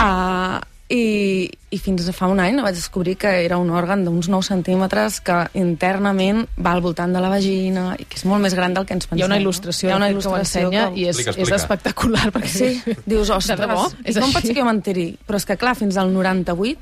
Uh, 0.00 0.60
i, 0.90 1.46
I 1.70 1.78
fins 1.78 2.02
fa 2.16 2.26
un 2.26 2.40
any 2.42 2.56
vaig 2.58 2.74
descobrir 2.74 3.14
que 3.20 3.30
era 3.44 3.58
un 3.62 3.68
òrgan 3.70 4.02
d'uns 4.04 4.26
9 4.28 4.42
centímetres 4.42 5.20
que 5.22 5.36
internament 5.54 6.48
va 6.58 6.72
al 6.74 6.80
voltant 6.82 7.12
de 7.14 7.20
la 7.22 7.28
vagina 7.30 7.92
i 7.96 8.04
que 8.10 8.18
és 8.18 8.24
molt 8.26 8.42
més 8.42 8.56
gran 8.58 8.74
del 8.74 8.86
que 8.88 8.96
ens 8.98 9.06
pensem. 9.06 9.20
Hi 9.20 9.22
ha 9.22 9.28
una 9.30 9.38
no? 9.38 9.44
il·lustració, 9.44 9.86
Hi 9.88 9.92
ha 9.92 9.96
una 10.00 10.08
de 10.10 10.14
fet, 10.14 10.22
que 10.24 10.28
ho 10.28 10.32
il·lustració 10.34 10.64
ensenya 10.66 10.88
que- 10.90 10.98
i 11.00 11.04
és, 11.06 11.14
Explica, 11.16 11.30
és 11.30 11.36
explica. 11.38 11.60
espectacular. 11.62 12.32
Perquè 12.34 12.48
Sí, 12.50 12.82
dius, 13.06 13.30
ostres, 13.30 13.58
De 13.60 13.66
debò? 13.68 13.86
i 14.04 14.08
És 14.10 14.16
com 14.18 14.24
així? 14.24 14.34
pot 14.34 14.42
ser 14.48 14.54
que 14.54 14.60
jo 14.60 14.66
m'enteri? 14.66 15.06
Però 15.28 15.36
és 15.38 15.46
que, 15.46 15.56
clar, 15.56 15.76
fins 15.76 15.96
al 15.96 16.10
98 16.12 16.80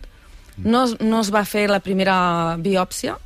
no, 0.65 0.85
es- 0.85 0.97
no 1.01 1.21
es 1.21 1.31
va 1.35 1.45
fer 1.45 1.69
la 1.69 1.81
primera 1.81 2.57
biòpsia 2.57 3.19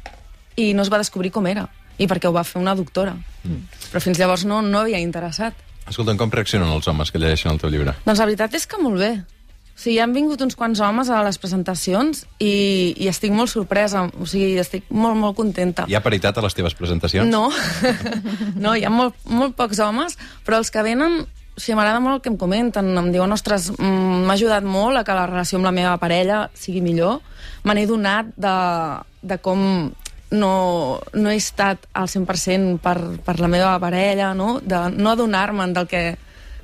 i 0.56 0.72
no 0.74 0.82
es 0.82 0.90
va 0.92 0.98
descobrir 0.98 1.30
com 1.30 1.46
era. 1.46 1.68
I 1.98 2.08
perquè 2.10 2.26
ho 2.26 2.32
va 2.34 2.42
fer 2.44 2.58
una 2.60 2.74
doctora. 2.74 3.14
Però 3.92 4.00
fins 4.02 4.18
llavors 4.18 4.44
no, 4.44 4.62
no 4.62 4.80
havia 4.80 4.98
interessat. 4.98 5.54
Escolta'm, 5.86 6.16
com 6.18 6.30
reaccionen 6.30 6.68
els 6.74 6.86
homes 6.88 7.10
que 7.12 7.18
llegeixen 7.18 7.52
el 7.52 7.58
teu 7.60 7.70
llibre? 7.70 7.94
Doncs 8.04 8.18
la 8.18 8.26
veritat 8.26 8.54
és 8.54 8.66
que 8.66 8.78
molt 8.82 8.98
bé. 8.98 9.12
Sigui, 9.72 9.98
han 10.04 10.12
vingut 10.14 10.42
uns 10.44 10.54
quants 10.58 10.80
homes 10.84 11.08
a 11.10 11.22
les 11.24 11.38
presentacions 11.40 12.26
i, 12.38 12.94
i 13.00 13.08
estic 13.10 13.32
molt 13.34 13.50
sorpresa. 13.50 14.04
O 14.20 14.28
sigui, 14.28 14.58
estic 14.60 14.90
molt, 14.92 15.16
molt 15.18 15.36
contenta. 15.38 15.86
Hi 15.88 15.96
ha 15.96 16.02
paritat 16.04 16.38
a 16.38 16.44
les 16.44 16.56
teves 16.56 16.76
presentacions? 16.78 17.30
No, 17.32 17.48
no, 18.64 18.74
hi 18.76 18.84
ha 18.84 18.92
molt, 18.92 19.16
molt 19.32 19.56
pocs 19.58 19.80
homes, 19.82 20.18
però 20.46 20.60
els 20.60 20.70
que 20.70 20.84
venen, 20.84 21.22
o 21.24 21.58
sigui, 21.60 21.78
m'agrada 21.78 22.02
molt 22.04 22.18
el 22.18 22.22
que 22.26 22.30
em 22.34 22.38
comenten, 22.38 22.92
em 23.00 23.10
diuen, 23.14 23.32
ostres, 23.34 23.72
mm, 23.74 24.22
m'ha 24.28 24.36
ajudat 24.36 24.68
molt 24.68 25.00
a 25.00 25.06
que 25.08 25.16
la 25.16 25.26
relació 25.30 25.58
amb 25.58 25.70
la 25.70 25.74
meva 25.74 25.96
parella 26.02 26.44
sigui 26.54 26.84
millor, 26.84 27.22
me 27.64 27.74
n'he 27.74 27.88
donat 27.88 28.30
de, 28.36 28.54
de 29.24 29.40
com 29.42 29.64
no, 30.32 30.52
no 31.12 31.30
he 31.30 31.36
estat 31.36 31.86
al 31.92 32.08
100% 32.08 32.78
per, 32.82 32.96
per 33.24 33.38
la 33.40 33.50
meva 33.52 33.74
parella, 33.80 34.32
no, 34.34 34.56
de 34.60 34.88
no 34.96 35.12
adonar-me'n 35.12 35.74
del 35.76 35.88
que 35.88 36.02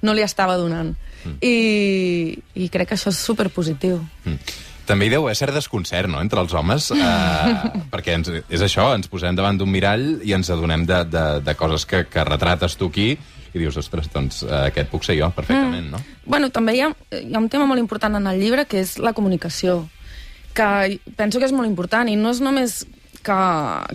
no 0.02 0.14
li 0.14 0.24
estava 0.24 0.56
donant. 0.56 0.94
Mm. 1.28 1.38
I, 1.44 2.64
I 2.64 2.68
crec 2.72 2.90
que 2.90 2.98
això 2.98 3.12
és 3.12 3.20
superpositiu. 3.20 4.00
Mm. 4.24 4.40
També 4.88 5.04
hi 5.04 5.12
deu 5.12 5.26
haver 5.26 5.36
cert 5.36 5.52
desconcert, 5.52 6.08
no?, 6.08 6.22
entre 6.24 6.40
els 6.40 6.54
homes, 6.56 6.90
eh, 6.96 7.82
perquè 7.92 8.16
ens, 8.16 8.30
és 8.48 8.64
això, 8.64 8.90
ens 8.96 9.10
posem 9.12 9.36
davant 9.36 9.58
d'un 9.60 9.70
mirall 9.70 10.06
i 10.24 10.32
ens 10.36 10.48
adonem 10.54 10.86
de, 10.88 11.02
de, 11.12 11.26
de 11.44 11.56
coses 11.58 11.84
que, 11.88 12.06
que 12.08 12.24
retrates 12.24 12.78
tu 12.80 12.88
aquí 12.88 13.12
i 13.52 13.60
dius, 13.60 13.76
ostres, 13.80 14.08
doncs 14.12 14.42
eh, 14.46 14.64
aquest 14.68 14.90
puc 14.92 15.04
ser 15.06 15.16
jo, 15.18 15.28
perfectament, 15.36 15.90
no? 15.92 16.00
Bueno, 16.28 16.50
també 16.54 16.76
hi 16.76 16.82
ha, 16.84 16.90
hi 17.16 17.32
ha 17.32 17.40
un 17.40 17.48
tema 17.52 17.68
molt 17.68 17.80
important 17.80 18.18
en 18.18 18.28
el 18.28 18.40
llibre, 18.40 18.66
que 18.68 18.82
és 18.84 18.96
la 19.00 19.14
comunicació, 19.16 19.82
que 20.56 20.98
penso 21.16 21.40
que 21.40 21.48
és 21.48 21.54
molt 21.56 21.68
important, 21.68 22.08
i 22.08 22.16
no 22.18 22.32
és 22.34 22.42
només 22.44 22.82
que, 23.24 23.38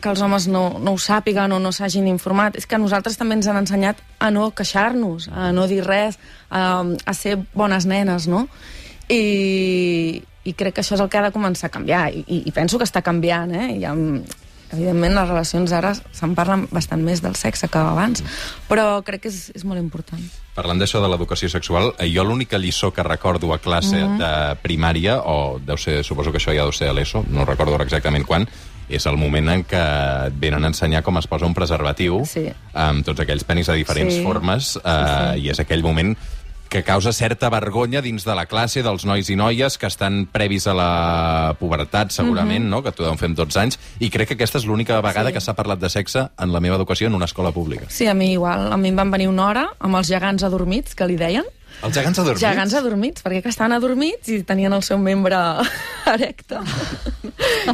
que 0.01 0.11
els 0.11 0.21
homes 0.21 0.47
no, 0.51 0.63
no 0.79 0.93
ho 0.95 0.99
sàpiguen 1.01 1.55
o 1.55 1.59
no 1.61 1.71
s'hagin 1.75 2.07
informat, 2.11 2.57
és 2.59 2.67
que 2.67 2.77
a 2.77 2.81
nosaltres 2.81 3.17
també 3.19 3.37
ens 3.39 3.49
han 3.49 3.59
ensenyat 3.61 3.99
a 4.19 4.29
no 4.33 4.51
queixar-nos, 4.55 5.29
a 5.31 5.51
no 5.55 5.67
dir 5.71 5.81
res, 5.85 6.19
a, 6.49 6.83
a 6.83 7.13
ser 7.17 7.37
bones 7.53 7.87
nenes, 7.89 8.27
no? 8.31 8.47
I, 9.09 10.23
I 10.43 10.53
crec 10.57 10.77
que 10.77 10.83
això 10.83 10.95
és 10.97 11.03
el 11.03 11.11
que 11.11 11.19
ha 11.19 11.27
de 11.27 11.35
començar 11.35 11.69
a 11.69 11.73
canviar, 11.73 12.07
i, 12.13 12.23
i, 12.27 12.41
i 12.49 12.55
penso 12.55 12.79
que 12.79 12.87
està 12.87 13.03
canviant, 13.05 13.53
eh? 13.55 13.69
Hi 13.77 13.85
ha, 13.87 13.93
evidentment, 14.73 15.13
les 15.13 15.29
relacions 15.29 15.73
ara 15.75 15.93
se'n 15.95 16.33
parlen 16.37 16.65
bastant 16.73 17.03
més 17.05 17.21
del 17.23 17.35
sexe 17.39 17.69
que 17.71 17.79
abans, 17.79 18.23
però 18.69 19.03
crec 19.05 19.25
que 19.25 19.31
és, 19.31 19.51
és 19.53 19.65
molt 19.67 19.81
important. 19.81 20.21
Parlant 20.57 20.81
d'això 20.81 21.01
de 21.01 21.09
l'educació 21.09 21.49
sexual, 21.49 21.93
eh, 21.97 22.09
jo 22.13 22.25
l'única 22.25 22.59
lliçó 22.61 22.91
que 22.93 23.05
recordo 23.05 23.53
a 23.53 23.59
classe 23.59 23.97
mm 23.97 24.17
-hmm. 24.17 24.17
de 24.17 24.61
primària, 24.61 25.19
o 25.19 25.59
deu 25.59 25.77
ser, 25.77 26.03
suposo 26.03 26.31
que 26.31 26.37
això 26.37 26.55
ja 26.55 26.63
deu 26.63 26.71
ser 26.71 26.89
a 26.89 26.93
l'ESO, 26.93 27.25
no 27.29 27.45
recordo 27.45 27.75
exactament 27.81 28.25
quan, 28.25 28.47
és 28.89 29.05
el 29.05 29.17
moment 29.17 29.49
en 29.49 29.63
què 29.65 29.81
et 30.27 30.33
venen 30.39 30.63
a 30.63 30.67
ensenyar 30.73 31.03
com 31.03 31.17
es 31.17 31.27
posa 31.27 31.45
un 31.45 31.53
preservatiu 31.53 32.23
Sí. 32.25 32.47
amb 32.73 33.05
tots 33.05 33.19
aquells 33.21 33.43
penis 33.43 33.67
de 33.67 33.73
diferents 33.79 34.13
Sí. 34.15 34.23
formes 34.23 34.79
eh, 34.83 35.39
i 35.39 35.49
és 35.49 35.59
aquell 35.59 35.83
moment 35.83 36.15
que 36.69 36.81
causa 36.81 37.13
certa 37.13 37.51
vergonya 37.53 38.01
dins 38.01 38.23
de 38.25 38.33
la 38.33 38.47
classe 38.47 38.81
dels 38.81 39.05
nois 39.05 39.29
i 39.29 39.35
noies 39.35 39.77
que 39.77 39.85
estan 39.85 40.25
previs 40.25 40.65
a 40.65 40.73
la 40.73 41.55
pubertat, 41.59 42.09
segurament, 42.11 42.65
no? 42.67 42.81
que 42.81 42.91
t'ho 42.91 43.03
deuen 43.03 43.19
fer 43.19 43.27
amb 43.29 43.37
12 43.37 43.59
anys, 43.61 43.77
i 43.99 44.09
crec 44.09 44.29
que 44.29 44.33
aquesta 44.33 44.57
és 44.57 44.65
l'única 44.65 44.99
vegada 44.99 45.29
Sí. 45.29 45.33
que 45.35 45.41
s'ha 45.41 45.53
parlat 45.53 45.77
de 45.79 45.89
sexe 45.89 46.29
en 46.39 46.51
la 46.51 46.59
meva 46.59 46.75
educació 46.75 47.07
en 47.07 47.13
una 47.13 47.25
escola 47.25 47.51
pública. 47.51 47.85
Sí, 47.89 48.07
a 48.07 48.15
mi 48.15 48.31
igual. 48.31 48.73
A 48.73 48.77
mi 48.77 48.89
em 48.89 48.95
van 48.95 49.11
venir 49.11 49.27
una 49.29 49.45
hora 49.49 49.67
amb 49.79 49.95
els 49.97 50.07
gegants 50.09 50.41
adormits, 50.41 50.95
que 50.95 51.05
li 51.05 51.15
deien. 51.15 51.45
Els 51.83 51.93
gegants 51.93 52.17
adormits? 52.17 52.41
Gegants 52.41 52.73
adormits, 52.73 53.23
perquè 53.23 53.43
que 53.43 53.49
estaven 53.49 53.73
adormits 53.73 54.29
i 54.29 54.41
tenien 54.41 54.73
el 54.73 54.81
seu 54.81 54.97
membre 54.97 55.37
erecte. 56.13 56.59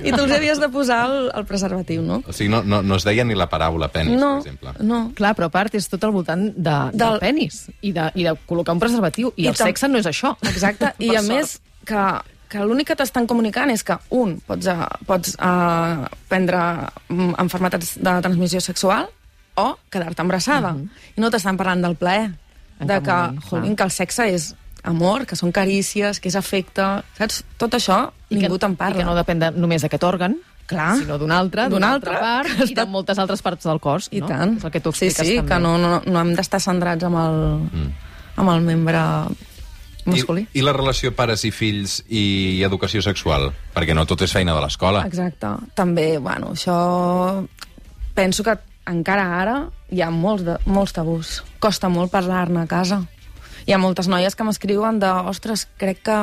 I 0.03 0.11
tu 0.13 0.21
els 0.23 0.31
havies 0.35 0.59
de 0.61 0.69
posar 0.73 0.99
el, 1.09 1.29
el 1.35 1.45
preservatiu, 1.49 2.01
no? 2.05 2.21
O 2.27 2.33
sigui, 2.35 2.49
no, 2.53 2.61
no, 2.63 2.81
no 2.85 2.97
es 2.99 3.05
deia 3.07 3.25
ni 3.27 3.35
la 3.37 3.47
paràbola 3.51 3.89
penis, 3.93 4.17
no, 4.19 4.35
per 4.39 4.47
exemple. 4.53 4.73
no. 4.85 5.01
Clar, 5.17 5.33
però 5.37 5.49
a 5.49 5.53
part 5.53 5.75
és 5.79 5.87
tot 5.91 6.03
al 6.07 6.13
voltant 6.15 6.49
de, 6.55 6.75
del, 6.93 6.97
Del- 6.99 7.19
penis 7.23 7.61
i 7.81 7.93
de, 7.95 8.09
i 8.15 8.25
de 8.27 8.35
col·locar 8.49 8.75
un 8.77 8.81
preservatiu. 8.83 9.31
I, 9.35 9.45
I 9.47 9.51
el 9.53 9.57
tam- 9.59 9.71
sexe 9.71 9.89
no 9.91 10.01
és 10.01 10.09
això. 10.09 10.35
Exacte, 10.49 10.93
i 11.05 11.13
a 11.15 11.21
sort. 11.23 11.31
més 11.33 11.55
que, 11.89 12.03
que 12.49 12.65
l'únic 12.65 12.91
que 12.91 12.97
t'estan 12.99 13.27
comunicant 13.29 13.71
és 13.73 13.83
que, 13.85 13.97
un, 14.15 14.37
pots, 14.45 14.67
uh, 14.69 14.85
pots 15.09 15.35
uh, 15.39 16.05
prendre 16.29 16.59
mm, 17.09 17.33
enfermetats 17.41 17.95
de 18.01 18.17
transmissió 18.25 18.61
sexual 18.61 19.09
o 19.59 19.73
quedar-te 19.91 20.21
embarassada. 20.23 20.75
I 21.17 21.19
no 21.21 21.29
t'estan 21.33 21.57
parlant 21.59 21.81
del 21.83 21.97
plaer, 21.99 22.29
En 22.79 22.87
de 22.87 22.95
que, 23.03 23.11
moment, 23.11 23.41
jolín, 23.49 23.73
que 23.75 23.83
el 23.83 23.91
sexe 23.91 24.29
és 24.31 24.53
amor, 24.83 25.25
que 25.25 25.37
són 25.39 25.51
carícies, 25.55 26.19
que 26.19 26.29
és 26.31 26.37
afecte, 26.39 26.85
saps? 27.17 27.43
Tot 27.59 27.75
això 27.77 28.05
I 28.29 28.37
ningú 28.37 28.55
que, 28.57 28.65
te'n 28.65 28.77
I 28.77 28.79
parla. 28.79 29.01
que 29.01 29.07
no 29.07 29.17
depèn 29.17 29.41
de, 29.41 29.51
només 29.57 29.83
d'aquest 29.85 30.05
òrgan, 30.07 30.37
Clar. 30.69 30.93
sinó 31.01 31.17
d'un 31.17 31.31
altre, 31.33 31.65
D'un 31.65 31.79
d'una 31.79 31.93
altre, 31.95 32.13
altra 32.13 32.55
part, 32.55 32.69
i 32.71 32.77
de 32.77 32.85
moltes 32.85 33.19
altres 33.19 33.41
parts 33.41 33.65
del 33.65 33.81
cos. 33.81 34.09
I 34.13 34.21
no? 34.21 34.29
tant. 34.29 34.57
És 34.57 34.67
el 34.69 34.71
que 34.71 34.81
tu 34.85 34.93
sí, 34.93 35.09
expliques 35.09 35.27
sí, 35.27 35.37
també. 35.41 35.55
que 35.55 35.59
no, 35.65 35.77
no, 35.81 36.01
no 36.05 36.21
hem 36.21 36.33
d'estar 36.37 36.61
centrats 36.63 37.07
amb 37.09 37.19
el, 37.21 37.39
mm. 37.65 38.09
amb 38.43 38.53
el 38.53 38.65
membre 38.67 39.03
masculí. 40.05 40.45
I, 40.53 40.59
I 40.61 40.65
la 40.65 40.73
relació 40.77 41.11
pares 41.15 41.43
i 41.45 41.51
fills 41.53 41.99
i 42.07 42.61
educació 42.65 43.01
sexual? 43.05 43.49
Perquè 43.75 43.97
no 43.97 44.05
tot 44.09 44.23
és 44.25 44.33
feina 44.33 44.55
de 44.55 44.63
l'escola. 44.63 45.05
Exacte. 45.09 45.55
També, 45.77 46.11
bueno, 46.21 46.53
això... 46.57 46.77
Penso 48.15 48.43
que 48.43 48.57
encara 48.89 49.25
ara 49.39 49.55
hi 49.93 50.01
ha 50.03 50.09
molts, 50.11 50.43
de, 50.45 50.57
molts 50.69 50.93
tabús. 50.95 51.39
Costa 51.61 51.89
molt 51.93 52.11
parlar-ne 52.11 52.65
a 52.65 52.69
casa. 52.69 53.03
Hi 53.67 53.73
ha 53.73 53.77
moltes 53.81 54.07
noies 54.07 54.35
que 54.35 54.43
m'escriuen 54.47 54.99
de 54.99 55.09
ostres, 55.31 55.67
crec 55.77 56.01
que, 56.03 56.19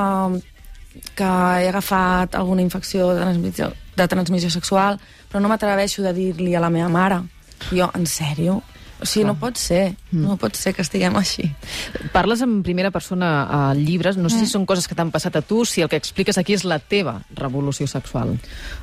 que 1.17 1.25
he 1.25 1.69
agafat 1.69 2.35
alguna 2.35 2.63
infecció 2.65 3.13
de 3.15 3.21
transmissió, 3.23 3.73
de 3.97 4.09
transmissió 4.09 4.51
sexual, 4.51 5.01
però 5.31 5.41
no 5.43 5.49
m'atreveixo 5.53 6.03
de 6.05 6.13
dir-li 6.17 6.55
a 6.57 6.61
la 6.65 6.71
meva 6.71 6.89
mare. 6.89 7.21
I 7.73 7.81
jo, 7.81 7.91
en 7.97 8.07
sèrio? 8.07 8.63
O 8.97 9.05
sigui, 9.05 9.27
no 9.29 9.35
pot 9.37 9.59
ser. 9.61 9.91
No 10.17 10.39
pot 10.41 10.57
ser 10.57 10.73
que 10.73 10.81
estiguem 10.81 11.13
així. 11.21 11.45
Parles 12.15 12.41
en 12.41 12.63
primera 12.65 12.91
persona 12.91 13.43
a 13.45 13.75
llibres, 13.77 14.17
no 14.17 14.31
sé 14.31 14.37
Mm. 14.37 14.41
si 14.41 14.47
són 14.47 14.65
coses 14.65 14.89
que 14.89 14.95
t'han 14.95 15.11
passat 15.13 15.37
a 15.37 15.43
tu, 15.43 15.67
si 15.67 15.83
el 15.83 15.89
que 15.91 15.97
expliques 16.01 16.39
aquí 16.39 16.55
és 16.55 16.65
la 16.65 16.79
teva 16.79 17.23
revolució 17.35 17.87
sexual. 17.87 18.39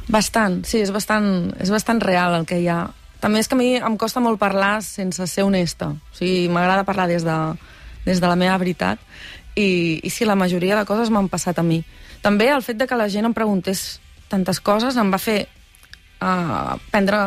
Bastant, 0.08 0.64
sí, 0.66 0.82
és 0.82 0.92
bastant, 0.92 1.54
és 1.60 1.72
bastant 1.74 2.00
real 2.02 2.36
el 2.36 2.46
que 2.46 2.60
hi 2.62 2.68
ha. 2.68 2.92
També 3.20 3.40
és 3.40 3.48
que 3.48 3.56
a 3.56 3.58
mi 3.58 3.76
em 3.78 3.98
costa 3.98 4.20
molt 4.20 4.38
parlar 4.38 4.84
sense 4.84 5.26
ser 5.28 5.44
honesta. 5.44 5.88
O 5.88 6.16
sigui, 6.16 6.48
m'agrada 6.48 6.84
parlar 6.84 7.08
des 7.08 7.24
de, 7.24 7.38
des 8.06 8.22
de 8.22 8.28
la 8.28 8.38
meva 8.40 8.58
veritat. 8.62 9.00
I, 9.56 10.00
I 10.04 10.10
sí, 10.10 10.26
la 10.26 10.36
majoria 10.40 10.78
de 10.80 10.86
coses 10.90 11.12
m'han 11.14 11.30
passat 11.30 11.60
a 11.60 11.66
mi. 11.66 11.84
També 12.24 12.50
el 12.50 12.64
fet 12.66 12.80
de 12.80 12.88
que 12.88 12.98
la 12.98 13.10
gent 13.12 13.28
em 13.28 13.36
preguntés 13.36 14.00
tantes 14.32 14.60
coses 14.60 14.98
em 14.98 15.12
va 15.14 15.22
fer 15.22 15.44
uh, 16.22 16.80
prendre... 16.92 17.24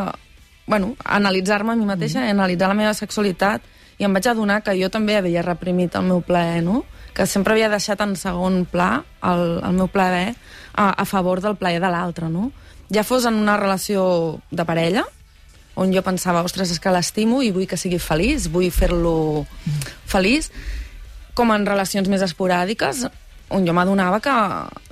Bueno, 0.67 0.95
analitzar-me 1.05 1.71
a 1.71 1.79
mi 1.79 1.85
mateixa, 1.87 2.19
mm. 2.19 2.35
analitzar 2.35 2.67
la 2.67 2.75
meva 2.75 2.93
sexualitat 2.93 3.63
i 3.97 4.03
em 4.03 4.13
vaig 4.13 4.27
adonar 4.27 4.59
que 4.65 4.75
jo 4.75 4.89
també 4.91 5.15
havia 5.15 5.45
reprimit 5.45 5.95
el 5.95 6.03
meu 6.09 6.19
plaer, 6.21 6.59
no? 6.65 6.83
que 7.17 7.25
sempre 7.25 7.55
havia 7.55 7.71
deixat 7.71 8.01
en 8.05 8.13
segon 8.13 8.61
pla 8.69 9.01
el, 9.25 9.57
el 9.65 9.73
meu 9.73 9.87
plaer 9.89 10.35
a, 10.77 10.91
a 10.91 11.05
favor 11.09 11.41
del 11.41 11.55
plaer 11.57 11.79
de 11.81 11.89
l'altre, 11.89 12.29
no? 12.29 12.51
Ja 12.93 13.01
fos 13.03 13.25
en 13.25 13.39
una 13.41 13.55
relació 13.57 14.03
de 14.51 14.65
parella, 14.69 15.07
on 15.77 15.93
jo 15.93 16.01
pensava, 16.05 16.41
ostres, 16.45 16.71
és 16.73 16.81
que 16.81 16.93
l'estimo 16.93 17.43
i 17.45 17.53
vull 17.53 17.67
que 17.69 17.77
sigui 17.77 17.99
feliç, 18.01 18.49
vull 18.49 18.71
fer-lo 18.73 19.45
feliç, 20.09 20.49
com 21.37 21.53
en 21.53 21.67
relacions 21.69 22.09
més 22.09 22.25
esporàdiques, 22.25 23.05
on 23.53 23.67
jo 23.67 23.75
m'adonava 23.77 24.19
que, 24.23 24.33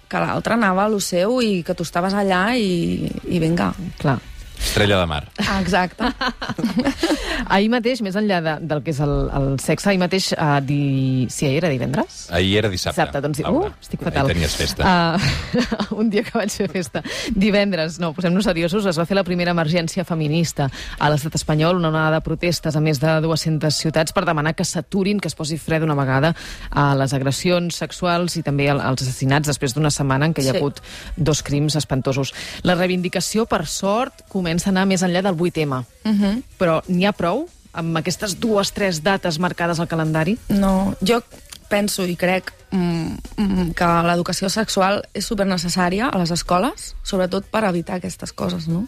que 0.07 0.21
l'altre 0.21 0.55
anava 0.55 0.85
a 0.85 0.91
lo 0.91 1.01
seu 1.01 1.39
i 1.41 1.63
que 1.65 1.73
tu 1.73 1.83
estaves 1.87 2.13
allà 2.13 2.47
i, 2.55 3.09
i 3.25 3.41
vinga. 3.41 3.71
Clar. 3.99 4.19
Estrella 4.59 4.99
de 4.99 5.05
mar. 5.07 5.23
Ah, 5.47 5.59
exacte. 5.61 6.03
Ahir 7.55 7.69
mateix, 7.71 8.01
més 8.05 8.15
enllà 8.17 8.39
de, 8.43 8.53
del 8.65 8.81
que 8.83 8.91
és 8.93 8.99
el, 9.03 9.13
el 9.37 9.47
sexe, 9.63 9.89
ahir 9.91 9.99
mateix, 10.01 10.31
uh, 10.33 10.57
di... 10.65 11.25
si 11.31 11.45
ahir 11.47 11.59
era 11.63 11.69
divendres? 11.71 12.25
Ahir 12.33 12.57
era 12.63 12.69
dissabte. 12.71 12.97
Dissabte, 13.01 13.21
doncs, 13.23 13.41
Laura. 13.45 13.69
uh, 13.71 13.81
estic 13.83 14.01
fatal. 14.03 14.25
Ahir 14.25 14.35
tenies 14.35 14.55
festa. 14.57 14.83
Uh, 14.85 15.95
un 16.01 16.09
dia 16.13 16.23
que 16.25 16.33
vaig 16.37 16.51
fer 16.51 16.67
festa. 16.71 17.03
Divendres, 17.35 17.99
no, 18.01 18.11
posem-nos 18.17 18.47
seriosos, 18.47 18.85
es 18.89 18.99
va 18.99 19.05
fer 19.07 19.17
la 19.19 19.23
primera 19.27 19.53
emergència 19.55 20.05
feminista 20.07 20.67
a 20.99 21.09
l'estat 21.11 21.37
espanyol, 21.39 21.79
una 21.81 21.91
onada 21.93 22.17
de 22.17 22.23
protestes 22.25 22.75
a 22.75 22.81
més 22.83 22.99
de 23.03 23.13
200 23.23 23.69
ciutats 23.83 24.15
per 24.15 24.25
demanar 24.27 24.55
que 24.57 24.65
s'aturin, 24.67 25.19
que 25.21 25.29
es 25.31 25.37
posi 25.37 25.57
fre 25.61 25.79
d'una 25.83 25.95
vegada 25.97 26.33
a 26.71 26.87
les 26.97 27.13
agressions 27.17 27.77
sexuals 27.83 28.37
i 28.39 28.43
també 28.45 28.69
al- 28.71 28.81
als 28.83 29.05
assassinats 29.05 29.47
després 29.51 29.75
d'una 29.75 29.91
setmana 29.93 30.25
en 30.29 30.33
què 30.33 30.43
hi 30.43 30.49
ha 30.49 30.55
Sí. 30.55 30.59
hagut 30.61 30.77
dos 31.17 31.41
crims 31.43 31.75
espantosos. 31.75 32.31
La 32.63 32.75
reivindicació, 32.75 33.45
per 33.49 33.65
sort, 33.67 34.21
comença 34.29 34.44
a 34.45 34.69
anar 34.69 34.85
més 34.85 35.03
enllà 35.03 35.21
del 35.21 35.35
8M. 35.35 35.83
Uh 36.05 36.11
-huh. 36.11 36.43
Però 36.57 36.81
n'hi 36.87 37.05
ha 37.05 37.11
prou 37.11 37.47
amb 37.73 37.97
aquestes 37.97 38.39
dues, 38.39 38.71
tres 38.71 39.03
dates 39.03 39.39
marcades 39.39 39.79
al 39.79 39.87
calendari? 39.87 40.37
No, 40.49 40.95
jo 41.01 41.21
penso 41.69 42.05
i 42.05 42.15
crec 42.15 42.53
mm, 42.71 43.17
mm, 43.37 43.73
que 43.77 43.89
l'educació 44.07 44.49
sexual 44.49 45.01
és 45.13 45.25
supernecessària 45.25 46.09
a 46.09 46.17
les 46.21 46.31
escoles, 46.31 46.95
sobretot 47.03 47.45
per 47.51 47.65
evitar 47.65 47.99
aquestes 47.99 48.33
coses, 48.33 48.67
no? 48.67 48.85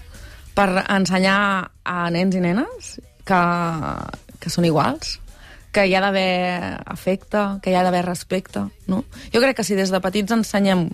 Per 0.58 0.70
ensenyar 0.90 1.72
a 1.84 2.10
nens 2.14 2.36
i 2.36 2.42
nenes 2.42 3.00
que, 3.28 3.42
que 4.40 4.50
són 4.50 4.66
iguals, 4.66 5.20
que 5.72 5.86
hi 5.86 5.94
ha 5.94 6.02
d'haver 6.02 6.80
afecte, 6.86 7.44
que 7.62 7.72
hi 7.72 7.76
ha 7.78 7.84
d'haver 7.86 8.06
respecte, 8.06 8.64
no? 8.88 9.04
Jo 9.34 9.44
crec 9.44 9.60
que 9.60 9.68
si 9.68 9.76
des 9.78 9.92
de 9.94 10.02
petits 10.02 10.34
ensenyem 10.34 10.88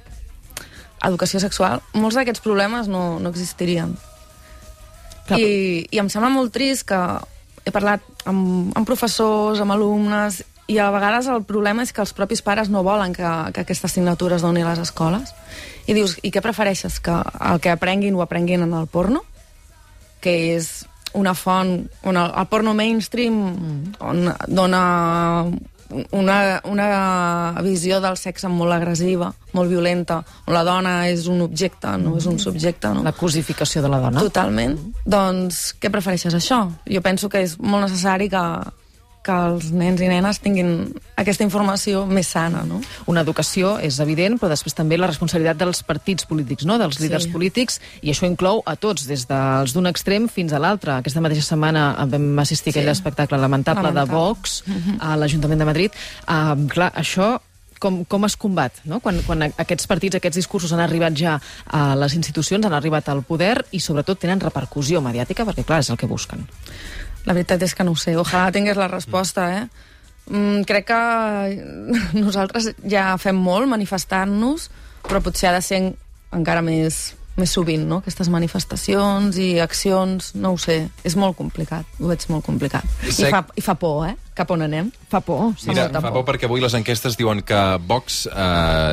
educació 1.04 1.40
sexual, 1.44 1.84
molts 1.94 2.18
d'aquests 2.18 2.44
problemes 2.44 2.90
no, 2.92 3.20
no 3.20 3.32
existirien. 3.32 3.96
I, 5.40 5.86
I 5.92 6.02
em 6.02 6.10
sembla 6.12 6.32
molt 6.34 6.54
trist 6.56 6.88
que 6.90 7.00
he 7.64 7.72
parlat 7.72 8.04
amb, 8.30 8.74
amb 8.76 8.88
professors, 8.88 9.62
amb 9.64 9.76
alumnes, 9.76 10.42
i 10.68 10.78
a 10.80 10.90
vegades 10.94 11.28
el 11.28 11.44
problema 11.48 11.84
és 11.84 11.92
que 11.92 12.02
els 12.04 12.14
propis 12.16 12.42
pares 12.42 12.70
no 12.72 12.84
volen 12.86 13.14
que, 13.16 13.28
que 13.54 13.64
aquesta 13.64 13.90
assignatura 13.90 14.38
es 14.38 14.46
doni 14.46 14.64
a 14.64 14.70
les 14.70 14.80
escoles. 14.86 15.34
I 15.88 15.96
dius, 15.98 16.16
i 16.24 16.32
què 16.32 16.42
prefereixes? 16.42 17.02
Que 17.04 17.18
el 17.20 17.60
que 17.60 17.74
aprenguin 17.74 18.16
ho 18.16 18.24
aprenguin 18.24 18.64
en 18.64 18.74
el 18.78 18.88
porno? 18.88 19.24
Que 20.24 20.56
és 20.56 20.86
una 21.14 21.36
font 21.38 21.76
on 22.10 22.18
el, 22.18 22.32
el 22.32 22.48
porno 22.50 22.74
mainstream 22.74 23.36
mm. 23.52 23.96
on 24.02 24.32
dona 24.48 24.84
una, 26.12 26.38
una 26.70 26.88
visió 27.66 28.00
del 28.04 28.18
sexe 28.20 28.50
molt 28.52 28.76
agressiva, 28.76 29.32
molt 29.54 29.72
violenta, 29.72 30.22
on 30.48 30.56
la 30.56 30.64
dona 30.68 30.94
és 31.10 31.28
un 31.32 31.44
objecte, 31.46 31.96
no 32.02 32.16
és 32.20 32.28
un 32.30 32.40
subjecte, 32.42 32.92
no? 32.94 33.04
La 33.06 33.16
cosificació 33.18 33.84
de 33.86 33.92
la 33.94 34.02
dona. 34.04 34.24
Totalment. 34.26 34.78
Doncs 35.06 35.74
què 35.80 35.92
prefereixes, 35.94 36.36
això? 36.38 36.66
Jo 36.90 37.04
penso 37.06 37.30
que 37.30 37.44
és 37.46 37.58
molt 37.60 37.88
necessari 37.88 38.30
que, 38.32 38.44
que 39.24 39.32
els 39.32 39.70
nens 39.72 40.02
i 40.04 40.08
nenes 40.12 40.40
tinguin 40.44 40.92
aquesta 41.16 41.46
informació 41.46 42.06
més 42.06 42.28
sana, 42.28 42.66
no? 42.68 42.82
Una 43.08 43.22
educació 43.24 43.78
és 43.80 44.00
evident, 44.04 44.36
però 44.40 44.50
després 44.52 44.76
també 44.76 44.98
la 45.00 45.08
responsabilitat 45.08 45.58
dels 45.62 45.82
partits 45.88 46.26
polítics, 46.28 46.66
no? 46.68 46.78
dels 46.78 46.98
Sí. 46.98 47.04
líders 47.06 47.28
polítics, 47.32 47.80
i 48.02 48.12
això 48.12 48.28
inclou 48.28 48.62
a 48.66 48.76
tots, 48.76 49.08
des 49.08 49.26
dels 49.28 49.74
d'un 49.74 49.88
extrem 49.88 50.28
fins 50.28 50.52
a 50.54 50.60
l'altre. 50.60 50.92
Aquesta 51.00 51.22
mateixa 51.22 51.42
setmana 51.56 51.96
vam 52.06 52.40
assistir 52.40 52.72
a 52.72 52.80
aquell 52.80 52.92
Sí. 52.92 53.00
espectacle 53.00 53.38
lamentable, 53.38 53.84
Lamentable. 53.84 54.12
de 54.12 54.16
Vox 54.16 54.64
a 55.00 55.16
l'Ajuntament 55.16 55.60
de 55.60 55.66
Madrid. 55.66 55.92
Uh, 56.28 56.68
clar, 56.68 56.92
això 56.94 57.40
com, 57.80 58.06
com 58.06 58.24
es 58.24 58.38
combat, 58.40 58.72
no? 58.86 59.02
Quan, 59.04 59.22
quan 59.28 59.42
aquests 59.44 59.88
partits, 59.88 60.16
aquests 60.16 60.38
discursos 60.40 60.72
han 60.72 60.80
arribat 60.80 61.14
ja 61.20 61.42
a 61.68 61.96
les 62.00 62.14
institucions, 62.16 62.66
han 62.66 62.74
arribat 62.74 63.10
al 63.10 63.24
poder 63.24 63.66
i 63.72 63.80
sobretot 63.84 64.20
tenen 64.20 64.40
repercussió 64.40 65.02
mediàtica, 65.04 65.44
perquè 65.44 65.66
clar, 65.68 65.80
és 65.84 65.90
el 65.90 65.98
que 65.98 66.08
busquen. 66.08 66.46
La 67.26 67.34
veritat 67.34 67.62
és 67.64 67.74
que 67.76 67.84
no 67.88 67.92
ho 67.92 67.96
sé. 68.00 68.16
Ojalà 68.20 68.52
tingués 68.52 68.78
la 68.78 68.88
resposta, 68.92 69.46
eh? 69.58 69.68
Mm, 70.30 70.64
crec 70.68 70.86
que 70.88 71.00
nosaltres 72.20 72.72
ja 72.90 73.14
fem 73.22 73.36
molt 73.36 73.68
manifestant-nos, 73.72 74.70
però 75.04 75.22
potser 75.24 75.50
ha 75.50 75.58
de 75.58 75.62
ser 75.66 75.78
en- 75.82 75.96
encara 76.34 76.62
més, 76.66 77.14
més 77.38 77.50
sovint, 77.50 77.88
no? 77.90 77.98
Aquestes 78.04 78.30
manifestacions 78.30 79.38
i 79.42 79.60
accions, 79.60 80.34
no 80.36 80.52
ho 80.54 80.58
sé, 80.62 80.90
és 81.04 81.16
molt 81.18 81.36
complicat, 81.38 81.86
ho 82.00 82.08
veig 82.12 82.26
molt 82.30 82.46
complicat. 82.46 82.86
Sec- 83.10 83.28
I, 83.28 83.32
fa, 83.34 83.46
I 83.58 83.62
fa 83.66 83.76
por, 83.76 84.06
eh? 84.08 84.16
Cap 84.34 84.50
on 84.50 84.64
anem? 84.66 84.88
Fa 85.12 85.20
por, 85.22 85.52
fa 85.54 85.70
Mira, 85.70 85.84
molta 85.86 86.00
fa 86.02 86.10
por 86.14 86.24
perquè 86.26 86.48
avui 86.48 86.62
les 86.62 86.74
enquestes 86.74 87.14
diuen 87.20 87.44
que 87.46 87.58
Vox, 87.86 88.24
eh, 88.26 88.34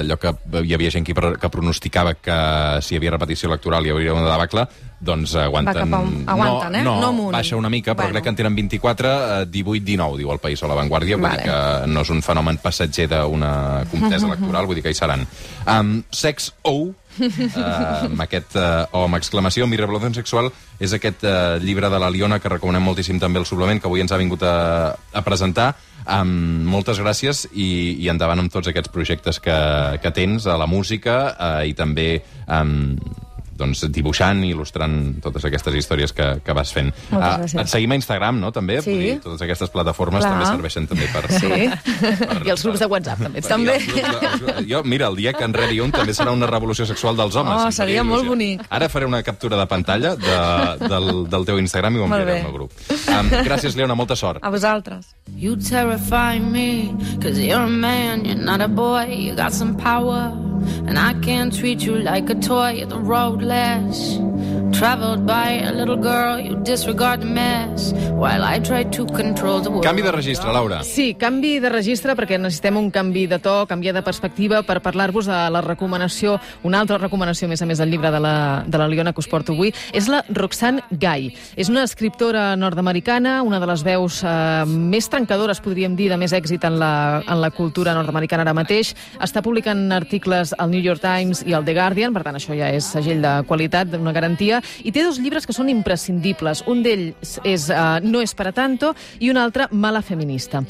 allò 0.02 0.18
que 0.20 0.34
hi 0.66 0.74
havia 0.76 0.90
gent 0.92 1.04
que, 1.06 1.14
que 1.16 1.48
pronosticava 1.48 2.12
que 2.14 2.36
si 2.84 2.92
hi 2.94 2.98
havia 3.00 3.14
repetició 3.14 3.48
electoral 3.48 3.86
hi 3.88 3.90
hauria 3.94 4.12
una 4.12 4.26
debacle, 4.28 4.66
doncs 5.00 5.32
aguanten... 5.40 5.72
Va 5.72 5.80
cap 5.86 5.94
a 5.96 6.02
un- 6.04 6.24
aguanten, 6.28 6.74
eh? 6.76 6.82
No, 6.84 6.98
No 7.00 7.08
amunt. 7.08 7.32
baixa 7.32 7.56
una 7.56 7.70
mica, 7.72 7.94
però 7.94 8.08
Bueno. 8.10 8.18
crec 8.18 8.24
que 8.24 8.28
en 8.34 8.36
tenen 8.36 8.54
24, 8.56 9.08
eh, 9.40 9.46
18-19, 9.50 10.16
diu 10.20 10.32
el 10.32 10.38
País 10.44 10.62
o 10.62 10.68
la 10.68 10.74
Vanguardia, 10.76 11.16
vull 11.16 11.24
Vale. 11.28 11.42
dir 11.42 11.50
que 11.50 11.86
no 11.88 12.00
és 12.04 12.10
un 12.12 12.20
fenomen 12.22 12.58
passatger 12.60 13.08
d'una 13.08 13.84
contesa 13.90 14.26
electoral, 14.32 14.66
vull 14.68 14.76
dir 14.76 14.84
que 14.84 14.92
hi 14.92 14.98
seran. 14.98 15.24
Um, 15.66 16.02
sex 16.12 16.52
O, 16.68 16.90
amb 17.20 18.22
aquest 18.22 18.56
uh, 18.58 18.86
O 18.96 19.04
amb 19.06 19.18
exclamació, 19.18 19.66
Mi 19.66 19.78
revolució 19.80 20.12
sexual, 20.14 20.50
és 20.80 20.94
aquest 20.96 21.24
uh, 21.26 21.58
llibre 21.62 21.90
de 21.90 22.00
la 22.00 22.10
Liona 22.12 22.40
que 22.40 22.52
recomanem 22.52 22.84
moltíssim 22.86 23.20
també 23.20 23.40
el 23.42 23.48
suplement, 23.48 23.80
que 23.80 23.88
avui 23.90 24.04
ens 24.04 24.12
ha 24.12 24.20
vingut 24.20 24.44
a, 24.46 24.56
a 24.94 25.24
presentar. 25.26 25.72
Um, 26.00 26.64
moltes 26.70 26.98
gràcies 27.02 27.44
i, 27.52 27.96
i 28.00 28.08
endavant 28.08 28.40
amb 28.40 28.52
tots 28.52 28.70
aquests 28.70 28.92
projectes 28.92 29.40
que, 29.42 29.56
que 30.00 30.14
tens 30.16 30.46
a 30.48 30.56
la 30.60 30.68
música 30.70 31.18
uh, 31.34 31.50
i 31.68 31.74
també 31.76 32.22
um, 32.46 32.96
doncs, 33.60 33.84
dibuixant 33.92 34.40
i 34.46 34.50
il·lustrant 34.54 35.20
totes 35.22 35.44
aquestes 35.46 35.76
històries 35.78 36.12
que, 36.16 36.30
que 36.44 36.56
vas 36.56 36.72
fent. 36.72 36.90
Moltes 37.10 37.20
Ah, 37.20 37.36
gràcies. 37.44 37.60
et 37.60 37.68
seguim 37.74 37.92
a 37.92 37.98
Instagram, 38.00 38.40
no?, 38.40 38.50
també? 38.56 38.80
Sí. 38.82 38.96
Dir, 38.98 39.14
totes 39.20 39.42
aquestes 39.46 39.70
plataformes 39.70 40.24
Clar. 40.24 40.32
també 40.32 40.46
serveixen 40.48 40.86
també 40.90 41.06
per... 41.12 41.24
Sí. 41.30 41.68
per- 42.24 42.42
I 42.48 42.50
els 42.56 42.64
grups 42.64 42.80
de 42.80 42.86
WhatsApp, 42.90 43.20
també. 43.22 43.40
per- 43.44 43.50
També. 43.50 43.76
grups 43.86 44.46
de- 44.46 44.66
Jo, 44.70 44.82
mira, 44.84 45.06
el 45.12 45.16
dia 45.20 45.32
que 45.36 45.44
en 45.44 45.54
rebi 45.54 45.80
un 45.84 45.92
també 45.92 46.14
serà 46.16 46.32
una 46.32 46.46
revolució 46.50 46.86
sexual 46.88 47.16
dels 47.16 47.36
homes. 47.36 47.60
Oh, 47.66 47.70
seria 47.70 48.02
molt 48.04 48.26
bonic. 48.26 48.62
Ara 48.70 48.88
faré 48.88 49.06
una 49.06 49.22
captura 49.22 49.56
de 49.60 49.66
pantalla 49.66 50.16
de, 50.16 50.88
del, 50.88 51.10
del 51.30 51.44
teu 51.46 51.58
Instagram 51.60 51.96
i 51.96 51.98
ho 52.00 52.04
enviaré 52.08 52.38
al 52.40 52.46
meu 52.48 52.52
grup. 52.56 52.72
Um, 52.90 53.28
gràcies, 53.46 53.76
Leona, 53.76 53.94
molta 53.94 54.16
sort. 54.16 54.40
A 54.42 54.50
vosaltres. 54.50 55.12
You 55.36 55.56
terrify 55.56 56.38
me, 56.40 56.94
cause 57.22 57.38
you're 57.38 57.64
a 57.64 57.68
man, 57.68 58.24
you're 58.24 58.40
not 58.42 58.60
a 58.60 58.68
boy, 58.68 59.06
you 59.10 59.34
got 59.36 59.52
some 59.52 59.76
power. 59.76 60.32
And 60.86 60.98
I 60.98 61.14
can't 61.20 61.54
treat 61.54 61.82
you 61.82 61.96
like 61.96 62.30
a 62.30 62.34
toy, 62.34 62.70
you're 62.70 62.86
the 62.86 62.98
road 62.98 63.42
less. 63.42 64.18
Traveled 64.80 65.26
by 65.26 65.60
a 65.60 65.72
little 65.72 65.98
girl, 65.98 66.40
you 66.40 66.56
disregard 66.64 67.20
the 67.20 67.26
mess, 67.26 67.92
while 68.16 68.42
I 68.42 68.58
try 68.60 68.82
to 68.84 69.04
control 69.12 69.60
the 69.60 69.68
world. 69.68 69.84
Canvi 69.84 70.00
de 70.00 70.10
registre, 70.10 70.50
Laura. 70.50 70.82
Sí, 70.88 71.12
canvi 71.20 71.58
de 71.60 71.68
registre 71.68 72.14
perquè 72.16 72.38
necessitem 72.40 72.78
un 72.80 72.88
canvi 72.88 73.26
de 73.28 73.36
to, 73.44 73.66
canviar 73.68 73.92
de 73.92 74.00
perspectiva 74.00 74.62
per 74.64 74.78
parlar-vos 74.80 75.28
de 75.28 75.40
la 75.52 75.60
recomanació, 75.60 76.38
una 76.64 76.80
altra 76.80 76.96
recomanació, 76.96 77.44
a 77.44 77.52
més 77.52 77.60
a 77.60 77.68
més, 77.68 77.76
del 77.76 77.92
llibre 77.92 78.08
de 78.08 78.22
la, 78.24 78.32
de 78.64 78.80
la 78.80 78.86
Liona 78.88 79.12
que 79.12 79.20
us 79.20 79.28
porto 79.28 79.52
avui. 79.52 79.74
És 79.92 80.08
la 80.08 80.22
Roxane 80.30 80.80
Gay. 80.88 81.28
És 81.60 81.68
una 81.68 81.84
escriptora 81.84 82.56
nord-americana, 82.56 83.42
una 83.44 83.60
de 83.60 83.68
les 83.68 83.84
veus 83.84 84.22
eh, 84.24 84.64
més 84.64 85.10
trencadores, 85.12 85.60
podríem 85.60 85.92
dir, 85.92 86.08
de 86.08 86.16
més 86.16 86.32
èxit 86.32 86.64
en 86.64 86.80
la, 86.80 87.20
en 87.20 87.44
la 87.44 87.52
cultura 87.52 87.92
nord-americana 87.92 88.48
ara 88.48 88.56
mateix. 88.56 88.94
Està 89.20 89.44
publicant 89.44 89.92
articles 89.92 90.56
al 90.56 90.72
New 90.72 90.80
York 90.80 91.04
Times 91.04 91.44
i 91.44 91.52
al 91.52 91.68
The 91.68 91.76
Guardian, 91.76 92.16
per 92.16 92.24
tant, 92.24 92.40
això 92.40 92.56
ja 92.56 92.72
és 92.72 92.88
segell 92.96 93.20
de 93.20 93.36
qualitat, 93.44 93.92
d'una 93.92 94.16
garantia, 94.16 94.64
i 94.84 94.92
té 94.92 95.02
dos 95.04 95.18
llibres 95.18 95.46
que 95.46 95.52
són 95.56 95.68
imprescindibles. 95.72 96.64
Un 96.70 96.82
d'ells 96.84 97.38
és 97.44 97.68
uh, 97.70 97.98
No 98.02 98.20
és 98.22 98.34
para 98.34 98.52
tanto 98.52 98.94
i 99.20 99.30
un 99.30 99.36
altre 99.40 99.68
Mala 99.70 100.02
feminista. 100.02 100.62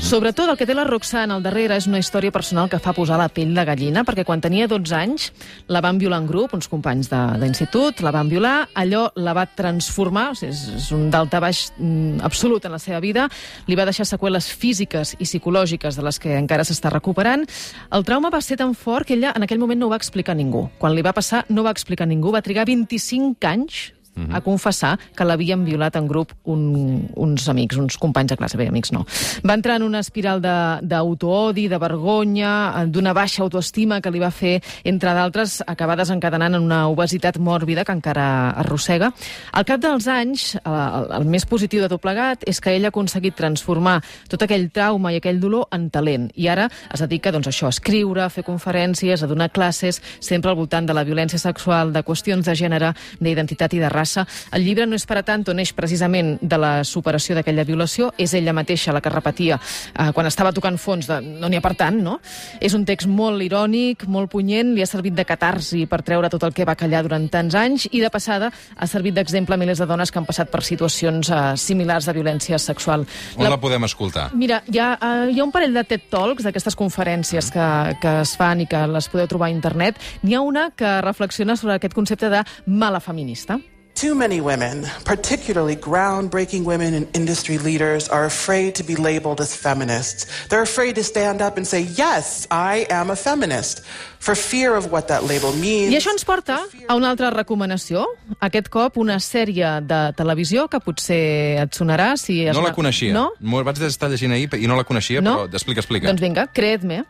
Sobretot 0.00 0.48
el 0.50 0.56
que 0.58 0.66
té 0.66 0.74
la 0.76 0.84
Roxana 0.84 1.34
al 1.36 1.42
darrere 1.42 1.76
és 1.76 1.86
una 1.86 1.98
història 2.00 2.32
personal 2.32 2.68
que 2.70 2.78
fa 2.82 2.92
posar 2.96 3.18
la 3.18 3.28
pell 3.28 3.54
de 3.54 3.64
gallina, 3.64 4.04
perquè 4.04 4.24
quan 4.24 4.40
tenia 4.40 4.68
12 4.68 4.94
anys 4.96 5.28
la 5.68 5.80
van 5.84 5.98
violar 5.98 6.20
en 6.22 6.26
grup, 6.28 6.54
uns 6.54 6.68
companys 6.68 7.08
de- 7.10 7.38
d'institut, 7.40 8.00
la 8.04 8.10
van 8.14 8.28
violar, 8.28 8.68
allò 8.74 9.08
la 9.16 9.32
va 9.34 9.46
transformar, 9.46 10.30
o 10.32 10.34
sigui, 10.38 10.52
és, 10.52 10.62
és 10.76 10.90
un 10.92 11.08
daltabaix 11.10 11.72
mm, 11.78 12.20
absolut 12.24 12.64
en 12.64 12.72
la 12.72 12.78
seva 12.78 13.00
vida, 13.00 13.28
li 13.66 13.76
va 13.78 13.84
deixar 13.88 14.06
seqüeles 14.08 14.48
físiques 14.52 15.14
i 15.18 15.24
psicològiques 15.24 15.96
de 15.98 16.02
les 16.06 16.18
que 16.18 16.36
encara 16.38 16.64
s'està 16.64 16.90
recuperant. 16.92 17.44
El 17.92 18.04
trauma 18.04 18.30
va 18.30 18.40
ser 18.44 18.56
tan 18.60 18.74
fort 18.74 19.06
que 19.06 19.14
ella 19.14 19.32
en 19.36 19.42
aquell 19.44 19.58
moment 19.60 19.80
no 19.80 19.86
ho 19.88 19.92
va 19.92 19.98
explicar 20.00 20.32
a 20.32 20.38
ningú. 20.38 20.68
Quan 20.78 20.94
li 20.94 21.02
va 21.02 21.12
passar 21.12 21.44
no 21.48 21.62
va 21.66 21.70
explicar 21.74 22.04
a 22.06 22.10
ningú, 22.10 22.32
va 22.32 22.42
trigar 22.42 22.66
25 22.68 23.36
bench 23.48 23.94
anys 24.18 24.34
a 24.34 24.40
confessar 24.40 24.98
que 25.16 25.24
l'havien 25.24 25.64
violat 25.64 25.96
en 25.96 26.06
grup 26.08 26.32
un, 26.44 27.08
uns 27.16 27.48
amics, 27.48 27.76
uns 27.76 27.98
companys 28.00 28.32
de 28.32 28.36
classe, 28.36 28.58
bé, 28.58 28.68
amics 28.68 28.92
no. 28.92 29.04
Va 29.46 29.54
entrar 29.54 29.78
en 29.78 29.86
una 29.86 30.00
espiral 30.00 30.40
d'autoodi, 30.42 31.66
de, 31.68 31.74
de 31.74 31.78
vergonya, 31.78 32.52
eh, 32.82 32.86
d'una 32.86 33.14
baixa 33.16 33.42
autoestima 33.42 34.00
que 34.00 34.10
li 34.10 34.22
va 34.22 34.30
fer, 34.30 34.58
entre 34.84 35.14
d'altres, 35.14 35.62
acabar 35.66 35.96
desencadenant 35.98 36.54
en 36.54 36.62
una 36.62 36.86
obesitat 36.88 37.38
mòrbida 37.38 37.84
que 37.84 37.94
encara 37.96 38.50
arrossega. 38.50 39.12
Al 39.52 39.66
cap 39.68 39.80
dels 39.82 40.08
anys, 40.08 40.54
eh, 40.56 40.60
el, 40.68 41.10
el 41.20 41.28
més 41.28 41.46
positiu 41.46 41.82
de 41.82 41.90
tot 41.90 42.02
plegat 42.02 42.44
és 42.48 42.60
que 42.60 42.74
ell 42.74 42.86
ha 42.86 42.92
aconseguit 42.92 43.36
transformar 43.38 43.98
tot 44.28 44.42
aquell 44.44 44.68
trauma 44.74 45.12
i 45.12 45.20
aquell 45.20 45.40
dolor 45.40 45.68
en 45.72 45.88
talent. 45.90 46.30
I 46.36 46.48
ara 46.48 46.68
es 46.68 47.02
dedica 47.04 47.32
doncs, 47.34 47.50
això, 47.50 47.68
a 47.68 47.74
escriure, 47.74 48.24
a 48.24 48.32
fer 48.32 48.44
conferències, 48.46 49.22
a 49.22 49.30
donar 49.30 49.50
classes, 49.52 50.02
sempre 50.20 50.50
al 50.50 50.58
voltant 50.58 50.86
de 50.86 50.96
la 50.96 51.04
violència 51.04 51.38
sexual, 51.40 51.92
de 51.92 52.02
qüestions 52.04 52.46
de 52.46 52.54
gènere, 52.58 52.92
d'identitat 53.20 53.74
i 53.74 53.82
de 53.82 53.88
raça. 53.92 54.07
El 54.16 54.64
llibre 54.64 54.86
no 54.86 54.96
és 54.96 55.06
per 55.08 55.18
a 55.20 55.24
tant, 55.26 55.44
neix 55.54 55.72
precisament 55.76 56.36
de 56.40 56.58
la 56.60 56.72
superació 56.84 57.36
d'aquella 57.36 57.64
violació, 57.68 58.12
és 58.18 58.34
ella 58.34 58.54
mateixa 58.56 58.92
la 58.94 59.02
que 59.04 59.12
repetia 59.12 59.58
eh, 59.58 60.10
quan 60.14 60.28
estava 60.28 60.52
tocant 60.56 60.78
fons 60.78 61.08
de 61.08 61.20
no 61.20 61.48
n'hi 61.48 61.58
ha 61.58 61.64
per 61.64 61.74
tant, 61.78 61.98
no? 62.02 62.18
És 62.60 62.74
un 62.76 62.84
text 62.88 63.08
molt 63.10 63.42
irònic, 63.44 64.06
molt 64.08 64.30
punyent, 64.32 64.74
li 64.74 64.84
ha 64.84 64.88
servit 64.88 65.16
de 65.16 65.26
catarsi 65.28 65.84
per 65.90 66.02
treure 66.06 66.30
tot 66.32 66.44
el 66.46 66.54
que 66.56 66.66
va 66.68 66.76
callar 66.78 67.04
durant 67.06 67.28
tants 67.32 67.56
anys 67.58 67.88
i 67.92 68.02
de 68.02 68.10
passada 68.12 68.50
ha 68.50 68.88
servit 68.90 69.16
d'exemple 69.16 69.56
a 69.56 69.60
milers 69.60 69.82
de 69.82 69.88
dones 69.88 70.12
que 70.12 70.20
han 70.20 70.28
passat 70.28 70.50
per 70.52 70.62
situacions 70.66 71.30
eh, 71.30 71.42
similars 71.56 72.08
de 72.08 72.16
violència 72.16 72.58
sexual. 72.62 73.06
On 73.36 73.48
la 73.48 73.60
podem 73.60 73.86
escoltar? 73.88 74.28
Mira, 74.38 74.62
hi 74.68 74.80
ha, 74.82 74.90
uh, 74.96 75.26
hi 75.30 75.40
ha 75.40 75.46
un 75.46 75.54
parell 75.54 75.74
de 75.76 75.84
TED 75.88 76.08
Talks, 76.12 76.46
d'aquestes 76.46 76.76
conferències 76.78 77.50
que, 77.54 77.68
que 78.02 78.14
es 78.22 78.34
fan 78.38 78.64
i 78.64 78.68
que 78.70 78.84
les 78.90 79.08
podeu 79.12 79.28
trobar 79.30 79.48
a 79.48 79.54
internet. 79.54 79.98
N'hi 80.22 80.36
ha 80.36 80.44
una 80.44 80.68
que 80.76 80.98
reflexiona 81.04 81.56
sobre 81.56 81.78
aquest 81.78 81.96
concepte 81.96 82.30
de 82.32 82.44
mala 82.66 83.00
feminista. 83.00 83.58
Too 83.98 84.14
many 84.14 84.40
women, 84.40 84.86
particularly 85.04 85.74
groundbreaking 85.74 86.62
women 86.64 86.94
and 86.94 87.08
industry 87.16 87.58
leaders, 87.58 88.08
are 88.08 88.24
afraid 88.26 88.76
to 88.76 88.84
be 88.84 88.94
labeled 88.94 89.40
as 89.40 89.56
feminists. 89.56 90.24
They're 90.46 90.62
afraid 90.62 90.94
to 90.94 91.02
stand 91.02 91.42
up 91.42 91.56
and 91.56 91.66
say, 91.66 91.80
Yes, 91.80 92.46
I 92.48 92.86
am 92.90 93.10
a 93.10 93.16
feminist, 93.16 93.82
for 94.20 94.36
fear 94.36 94.76
of 94.76 94.92
what 94.92 95.08
that 95.08 95.24
label 95.24 95.50
means. 95.50 95.90
I 95.92 95.98
això 95.98 96.14
ens 96.14 96.22
porta 96.22 96.60
a 96.86 96.94
una 96.94 97.10
altra 97.10 97.32
recomanació. 97.34 98.06
Aquest 98.38 98.70
cop 98.70 99.02
una 99.02 99.18
sèrie 99.18 99.80
de 99.82 100.00
televisió 100.14 100.68
que 100.70 100.78
potser 100.78 101.58
et 101.64 101.74
sonarà 101.74 102.12
si... 102.22 102.44
es 102.46 102.54
No 102.54 102.62
la 102.62 102.70
coneixia. 102.78 103.10
No? 103.18 103.32
M'ho 103.42 103.66
vaig 103.66 103.82
estar 103.90 104.14
llegint 104.14 104.38
ahir 104.38 104.46
i 104.62 104.70
no 104.70 104.78
la 104.78 104.86
coneixia, 104.86 105.26
No? 105.26 105.40
però 105.42 105.50
explica, 105.58 105.82
explica. 105.82 106.12
Doncs 106.12 106.22
vinga, 106.22 106.46
creed-me. 106.54 107.02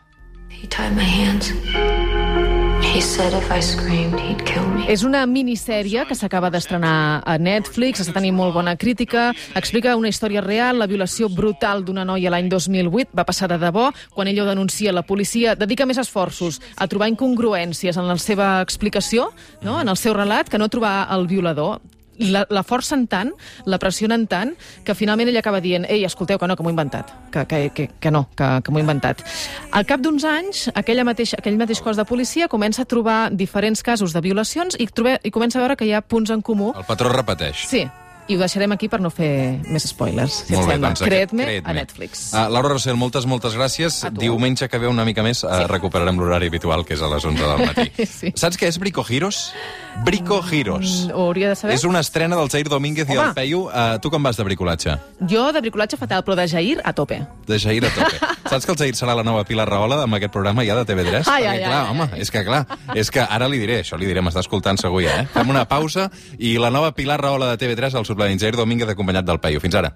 He 0.49 0.65
tied 0.65 0.97
my 0.97 1.05
hands. 1.05 1.53
És 4.91 5.05
una 5.07 5.21
minissèrie 5.23 6.01
que 6.03 6.15
s'acaba 6.19 6.49
d'estrenar 6.51 7.21
a 7.23 7.35
Netflix, 7.39 8.01
està 8.03 8.11
tenint 8.17 8.35
molt 8.35 8.51
bona 8.57 8.73
crítica, 8.75 9.29
explica 9.55 9.93
una 9.95 10.11
història 10.11 10.43
real, 10.43 10.81
la 10.81 10.87
violació 10.91 11.29
brutal 11.31 11.85
d'una 11.87 12.03
noia 12.03 12.33
l'any 12.33 12.49
2008, 12.51 13.15
va 13.15 13.23
passar 13.23 13.47
de 13.53 13.59
debò, 13.61 13.85
quan 14.11 14.27
ella 14.27 14.43
ho 14.43 14.49
denuncia, 14.49 14.91
la 14.91 15.05
policia 15.07 15.53
dedica 15.55 15.87
més 15.87 16.01
esforços 16.03 16.59
a 16.75 16.89
trobar 16.91 17.07
incongruències 17.13 17.95
en 17.95 18.09
la 18.09 18.17
seva 18.19 18.49
explicació, 18.65 19.29
no? 19.63 19.79
en 19.79 19.87
el 19.87 19.95
seu 19.95 20.17
relat, 20.17 20.51
que 20.51 20.59
no 20.59 20.67
trobar 20.67 21.07
el 21.15 21.29
violador 21.31 21.79
la, 22.19 22.45
la 22.49 22.63
forcen 22.63 23.07
tant, 23.07 23.31
la 23.65 23.79
pressionen 23.81 24.27
tant, 24.29 24.53
que 24.85 24.95
finalment 24.95 25.31
ella 25.31 25.43
acaba 25.43 25.61
dient 25.63 25.87
ei, 25.89 26.03
escolteu, 26.07 26.39
que 26.39 26.49
no, 26.49 26.57
que 26.57 26.65
m'ho 26.65 26.71
he 26.71 26.75
inventat, 26.75 27.13
que, 27.33 27.45
que, 27.49 27.61
que, 27.75 27.87
que 27.99 28.11
no, 28.11 28.25
que, 28.35 28.49
que 28.63 28.73
m'ho 28.73 28.81
he 28.81 28.85
inventat. 28.85 29.23
Al 29.71 29.87
cap 29.89 30.03
d'uns 30.03 30.25
anys, 30.27 30.67
aquella 30.75 31.07
mateix, 31.07 31.35
aquell 31.39 31.57
mateix 31.59 31.81
cos 31.85 31.99
de 31.99 32.05
policia 32.09 32.49
comença 32.51 32.83
a 32.83 32.89
trobar 32.89 33.19
diferents 33.31 33.83
casos 33.85 34.13
de 34.13 34.23
violacions 34.25 34.77
i, 34.79 34.87
trobe, 34.87 35.17
i 35.23 35.31
comença 35.31 35.59
a 35.59 35.65
veure 35.65 35.79
que 35.79 35.87
hi 35.87 35.95
ha 35.95 36.03
punts 36.03 36.31
en 36.35 36.43
comú. 36.45 36.73
El 36.75 36.87
patró 36.87 37.11
repeteix. 37.13 37.65
Sí, 37.69 37.85
i 38.29 38.35
ho 38.37 38.39
deixarem 38.39 38.71
aquí 38.75 38.87
per 38.89 38.99
no 39.01 39.09
fer 39.09 39.59
més 39.67 39.83
spoilers, 39.89 40.43
si 40.45 40.53
et 40.53 40.59
sembla. 40.61 40.91
aquest- 40.93 41.03
Creed-me 41.09 41.43
Creed 41.47 41.65
a. 41.67 41.73
Netflix. 41.73 42.27
Uh, 42.33 42.45
Laura 42.53 42.69
Rossell, 42.75 42.95
moltes, 42.95 43.25
moltes 43.25 43.55
gràcies. 43.57 44.03
Diumenge 44.13 44.69
que 44.69 44.77
ve 44.79 44.87
una 44.87 45.03
mica 45.05 45.23
més 45.25 45.43
uh, 45.43 45.65
recuperarem 45.67 46.17
l'horari 46.19 46.47
habitual, 46.47 46.85
que 46.85 46.93
és 46.93 47.01
a 47.01 47.09
les 47.09 47.25
11 47.25 47.41
del 47.43 47.65
matí. 47.65 47.91
Sí. 48.19 48.33
Saps 48.35 48.57
què 48.59 48.67
és 48.67 48.77
Brico 48.79 49.03
Giros? 49.03 49.53
Brico 50.05 50.41
Giros. 50.43 51.09
Ho 51.13 51.27
hauria 51.29 51.49
de 51.49 51.55
saber? 51.55 51.75
És 51.75 51.83
una 51.83 51.99
estrena 51.99 52.35
del 52.35 52.49
Jair 52.49 52.67
Domínguez 52.69 53.07
i 53.09 53.17
Home. 53.17 53.27
el 53.29 53.33
Peyu. 53.33 53.61
Uh, 53.67 53.97
tu 54.01 54.09
com 54.11 54.21
vas 54.23 54.37
de 54.37 54.43
bricolatge? 54.43 54.95
Jo 55.29 55.51
de 55.55 55.61
bricolatge 55.61 55.97
fatal, 55.97 56.23
però 56.23 56.35
de 56.35 56.47
Jair 56.47 56.81
a 56.83 56.93
tope. 56.93 57.21
De 57.47 57.59
Jair 57.59 57.85
a 57.85 57.89
tope. 57.95 58.19
Saps 58.49 58.65
que 58.65 58.71
el 58.73 58.77
Jair 58.79 58.95
serà 58.95 59.15
la 59.15 59.23
nova 59.23 59.43
Pilar 59.45 59.67
Rahola 59.69 60.01
amb 60.03 60.15
aquest 60.17 60.31
programa 60.33 60.63
ja 60.65 60.75
de 60.79 60.85
TV3? 60.87 61.27
Ai, 61.27 61.43
Perquè, 61.43 61.49
ai, 61.51 61.59
clar, 61.63 61.81
ai, 61.83 61.89
home, 61.91 62.07
és 62.19 62.31
que 62.31 62.43
clar, 62.45 62.61
és 62.95 63.11
que 63.13 63.21
ara 63.21 63.47
li 63.51 63.59
diré, 63.61 63.79
això 63.83 63.97
li 63.99 64.07
diré, 64.09 64.23
m'està 64.25 64.41
escoltant 64.43 64.79
segur 64.81 65.03
ja, 65.05 65.19
eh? 65.21 65.27
Fem 65.33 65.49
una 65.53 65.65
pausa 65.69 66.09
i 66.39 66.55
la 66.57 66.71
nova 66.73 66.91
Pilar 66.97 67.19
Rahola 67.21 67.51
de 67.53 67.59
TV3 67.61 67.95
al 67.99 68.05
suplement 68.19 68.39
Jair 68.39 68.55
Domínguez 68.55 68.89
acompanyat 68.91 69.23
del 69.23 69.39
Peyu. 69.39 69.59
Fins 69.63 69.75
ara. 69.79 69.87